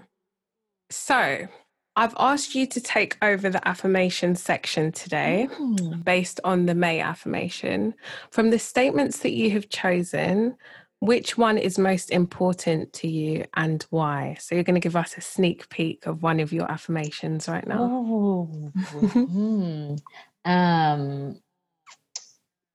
So, 0.90 1.48
I've 1.96 2.14
asked 2.18 2.54
you 2.54 2.64
to 2.68 2.80
take 2.80 3.18
over 3.20 3.50
the 3.50 3.66
affirmation 3.66 4.36
section 4.36 4.92
today 4.92 5.48
mm. 5.50 6.04
based 6.04 6.40
on 6.44 6.66
the 6.66 6.74
May 6.74 7.00
affirmation. 7.00 7.92
From 8.30 8.50
the 8.50 8.58
statements 8.58 9.18
that 9.18 9.32
you 9.32 9.50
have 9.50 9.68
chosen, 9.68 10.56
which 11.00 11.38
one 11.38 11.58
is 11.58 11.78
most 11.78 12.10
important 12.10 12.92
to 12.92 13.08
you 13.08 13.44
and 13.54 13.84
why? 13.90 14.36
So 14.40 14.54
you're 14.54 14.64
going 14.64 14.74
to 14.74 14.80
give 14.80 14.96
us 14.96 15.16
a 15.16 15.20
sneak 15.20 15.68
peek 15.68 16.06
of 16.06 16.22
one 16.22 16.40
of 16.40 16.52
your 16.52 16.70
affirmations 16.70 17.48
right 17.48 17.66
now. 17.66 17.88
Oh, 17.90 18.44
hmm. 18.46 19.94
um, 20.44 21.40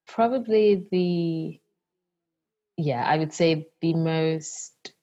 probably 0.08 0.88
the 0.92 1.60
yeah, 2.78 3.04
I 3.06 3.18
would 3.18 3.34
say 3.34 3.68
the 3.82 3.94
most 3.94 4.94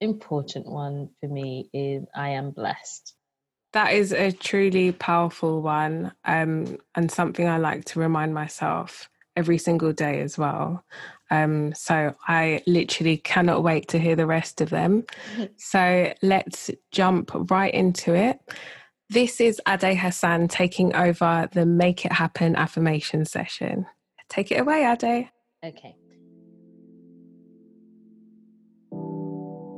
important 0.00 0.66
one 0.66 1.10
for 1.20 1.28
me 1.28 1.68
is 1.72 2.04
I 2.14 2.30
am 2.30 2.50
blessed. 2.50 3.14
That 3.72 3.92
is 3.92 4.12
a 4.12 4.30
truly 4.32 4.92
powerful 4.92 5.60
one, 5.60 6.12
um, 6.24 6.78
and 6.94 7.10
something 7.10 7.48
I 7.48 7.58
like 7.58 7.84
to 7.86 8.00
remind 8.00 8.32
myself 8.32 9.08
every 9.36 9.58
single 9.58 9.92
day 9.92 10.20
as 10.20 10.38
well. 10.38 10.84
Um, 11.30 11.74
so 11.74 12.14
I 12.26 12.62
literally 12.66 13.18
cannot 13.18 13.62
wait 13.62 13.88
to 13.88 13.98
hear 13.98 14.16
the 14.16 14.26
rest 14.26 14.60
of 14.60 14.70
them. 14.70 15.04
so 15.56 16.12
let's 16.22 16.70
jump 16.90 17.30
right 17.50 17.72
into 17.72 18.14
it. 18.14 18.40
This 19.08 19.40
is 19.40 19.60
Ade 19.68 19.96
Hassan 19.96 20.48
taking 20.48 20.94
over 20.96 21.48
the 21.52 21.64
Make 21.64 22.04
It 22.04 22.12
Happen 22.12 22.56
affirmation 22.56 23.24
session. 23.24 23.86
Take 24.28 24.50
it 24.50 24.60
away, 24.60 24.84
Ade. 24.84 25.28
Okay. 25.64 25.96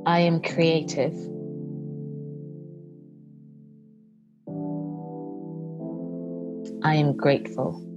I 0.07 0.21
am 0.21 0.41
creative. 0.41 1.15
I 6.83 6.95
am 6.95 7.15
grateful. 7.15 7.88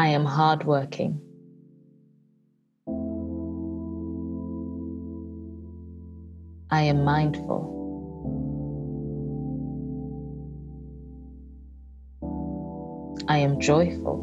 I 0.00 0.06
am 0.08 0.24
hardworking. 0.24 1.20
I 6.70 6.84
am 6.84 7.04
mindful. 7.04 7.60
I 13.28 13.36
am 13.36 13.60
joyful. 13.60 14.18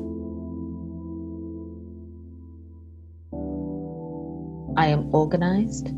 I 4.75 4.87
am 4.87 5.13
organized. 5.13 5.89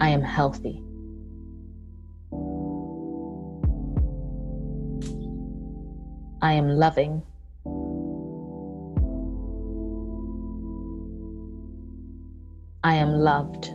I 0.00 0.08
am 0.08 0.22
healthy. 0.22 0.89
I 6.50 6.54
am 6.54 6.68
loving. 6.68 7.22
I 12.82 12.94
am 12.96 13.12
loved. 13.12 13.66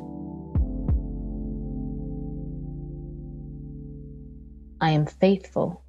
I 4.82 4.90
am 4.90 5.06
faithful. 5.06 5.82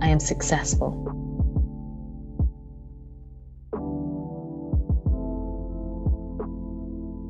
I 0.00 0.08
am 0.10 0.20
successful. 0.20 0.92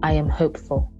I 0.02 0.12
am 0.12 0.28
hopeful. 0.28 0.92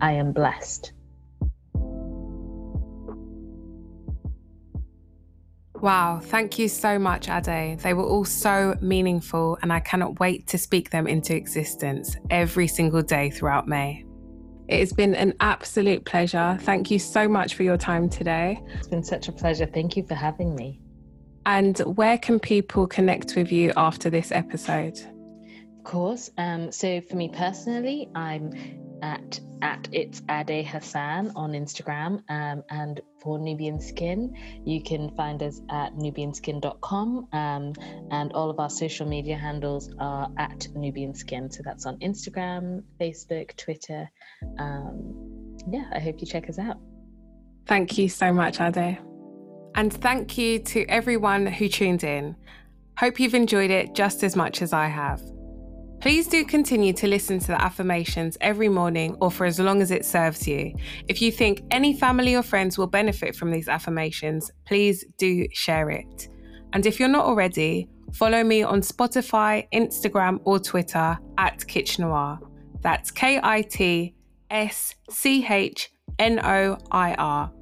I 0.00 0.12
am 0.12 0.32
blessed. 0.32 0.92
Wow, 5.80 6.18
thank 6.20 6.58
you 6.58 6.68
so 6.68 6.98
much, 6.98 7.28
Ade. 7.28 7.78
They 7.78 7.94
were 7.94 8.04
all 8.04 8.24
so 8.24 8.76
meaningful, 8.80 9.58
and 9.62 9.72
I 9.72 9.78
cannot 9.78 10.18
wait 10.18 10.48
to 10.48 10.58
speak 10.58 10.90
them 10.90 11.06
into 11.06 11.36
existence 11.36 12.16
every 12.30 12.66
single 12.66 13.02
day 13.02 13.30
throughout 13.30 13.68
May. 13.68 14.04
It 14.66 14.80
has 14.80 14.92
been 14.92 15.14
an 15.14 15.34
absolute 15.38 16.04
pleasure. 16.04 16.58
Thank 16.62 16.90
you 16.90 16.98
so 16.98 17.28
much 17.28 17.54
for 17.54 17.62
your 17.62 17.76
time 17.76 18.08
today. 18.08 18.60
It's 18.74 18.88
been 18.88 19.04
such 19.04 19.28
a 19.28 19.32
pleasure. 19.32 19.66
Thank 19.66 19.96
you 19.96 20.04
for 20.04 20.14
having 20.14 20.54
me. 20.56 20.80
And 21.46 21.78
where 21.78 22.18
can 22.18 22.40
people 22.40 22.86
connect 22.86 23.36
with 23.36 23.52
you 23.52 23.72
after 23.76 24.10
this 24.10 24.32
episode? 24.32 24.98
Of 25.78 25.84
course. 25.84 26.28
Um, 26.36 26.72
so, 26.72 27.00
for 27.02 27.16
me 27.16 27.28
personally, 27.28 28.10
I'm 28.14 28.52
at 29.02 29.40
at 29.62 29.88
it's 29.92 30.22
Ade 30.30 30.64
Hassan 30.66 31.32
on 31.34 31.52
Instagram. 31.52 32.22
Um, 32.28 32.62
and 32.70 33.00
for 33.20 33.38
Nubian 33.38 33.80
Skin, 33.80 34.34
you 34.64 34.82
can 34.82 35.10
find 35.16 35.42
us 35.42 35.60
at 35.70 35.94
nubianskin.com. 35.94 37.28
Um, 37.32 37.72
and 38.10 38.32
all 38.32 38.50
of 38.50 38.60
our 38.60 38.70
social 38.70 39.06
media 39.06 39.36
handles 39.36 39.90
are 39.98 40.30
at 40.38 40.68
Nubian 40.74 41.14
Skin. 41.14 41.50
So 41.50 41.62
that's 41.64 41.86
on 41.86 41.98
Instagram, 41.98 42.82
Facebook, 43.00 43.56
Twitter. 43.56 44.08
Um, 44.58 45.56
yeah, 45.70 45.90
I 45.92 45.98
hope 45.98 46.20
you 46.20 46.26
check 46.26 46.48
us 46.48 46.58
out. 46.58 46.78
Thank 47.66 47.98
you 47.98 48.08
so 48.08 48.32
much, 48.32 48.60
Ade. 48.60 48.98
And 49.74 49.92
thank 49.92 50.38
you 50.38 50.58
to 50.60 50.84
everyone 50.86 51.46
who 51.46 51.68
tuned 51.68 52.02
in. 52.02 52.36
Hope 52.98 53.20
you've 53.20 53.34
enjoyed 53.34 53.70
it 53.70 53.94
just 53.94 54.24
as 54.24 54.34
much 54.34 54.62
as 54.62 54.72
I 54.72 54.86
have. 54.86 55.22
Please 56.00 56.28
do 56.28 56.44
continue 56.44 56.92
to 56.92 57.08
listen 57.08 57.40
to 57.40 57.48
the 57.48 57.60
affirmations 57.60 58.38
every 58.40 58.68
morning 58.68 59.16
or 59.20 59.32
for 59.32 59.46
as 59.46 59.58
long 59.58 59.82
as 59.82 59.90
it 59.90 60.04
serves 60.04 60.46
you. 60.46 60.72
If 61.08 61.20
you 61.20 61.32
think 61.32 61.64
any 61.72 61.92
family 61.92 62.36
or 62.36 62.42
friends 62.42 62.78
will 62.78 62.86
benefit 62.86 63.34
from 63.34 63.50
these 63.50 63.68
affirmations, 63.68 64.52
please 64.64 65.04
do 65.18 65.48
share 65.52 65.90
it. 65.90 66.28
And 66.72 66.86
if 66.86 67.00
you're 67.00 67.08
not 67.08 67.24
already, 67.24 67.88
follow 68.12 68.44
me 68.44 68.62
on 68.62 68.80
Spotify, 68.80 69.66
Instagram, 69.74 70.38
or 70.44 70.60
Twitter 70.60 71.18
at 71.36 71.58
Kitschnoir. 71.66 72.38
That's 72.80 73.10
K 73.10 73.40
I 73.42 73.62
T 73.62 74.14
S 74.50 74.94
C 75.10 75.44
H 75.44 75.90
N 76.20 76.38
O 76.44 76.78
I 76.92 77.14
R. 77.14 77.52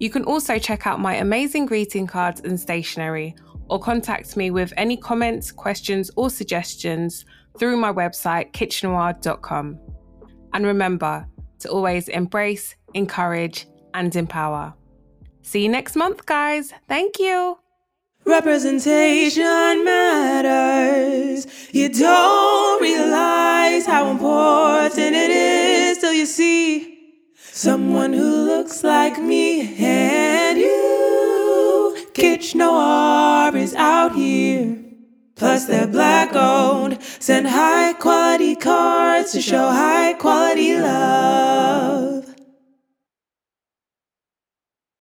You 0.00 0.10
can 0.10 0.24
also 0.24 0.58
check 0.58 0.88
out 0.88 0.98
my 0.98 1.14
amazing 1.14 1.66
greeting 1.66 2.08
cards 2.08 2.40
and 2.40 2.58
stationery 2.58 3.36
or 3.70 3.78
contact 3.78 4.36
me 4.36 4.50
with 4.50 4.72
any 4.76 4.96
comments, 4.96 5.52
questions, 5.52 6.10
or 6.16 6.30
suggestions 6.30 7.24
through 7.58 7.76
my 7.76 7.92
website, 7.92 8.52
kitschnoir.com. 8.52 9.78
And 10.52 10.66
remember 10.66 11.26
to 11.60 11.68
always 11.68 12.08
embrace, 12.08 12.74
encourage, 12.94 13.66
and 13.94 14.14
empower. 14.14 14.74
See 15.42 15.62
you 15.62 15.68
next 15.68 15.96
month, 15.96 16.26
guys. 16.26 16.72
Thank 16.88 17.18
you. 17.18 17.58
Representation 18.24 19.84
matters. 19.84 21.46
You 21.72 21.88
don't 21.88 22.82
realize 22.82 23.86
how 23.86 24.10
important 24.10 25.14
it 25.14 25.30
is 25.30 25.98
till 25.98 26.12
you 26.12 26.26
see 26.26 26.98
someone 27.36 28.12
who 28.12 28.44
looks 28.44 28.84
like 28.84 29.18
me 29.18 29.74
and 29.82 30.58
you. 30.58 31.96
Kitschnoir 32.12 33.54
is 33.54 33.74
out 33.74 34.14
here. 34.14 34.87
Plus, 35.38 35.66
they're 35.66 35.86
black 35.86 36.34
owned. 36.34 36.98
Send 37.20 37.46
high 37.46 37.92
quality 37.92 38.56
cards 38.56 39.32
to 39.32 39.40
show 39.40 39.68
high 39.70 40.14
quality 40.14 40.76
love. 40.76 42.27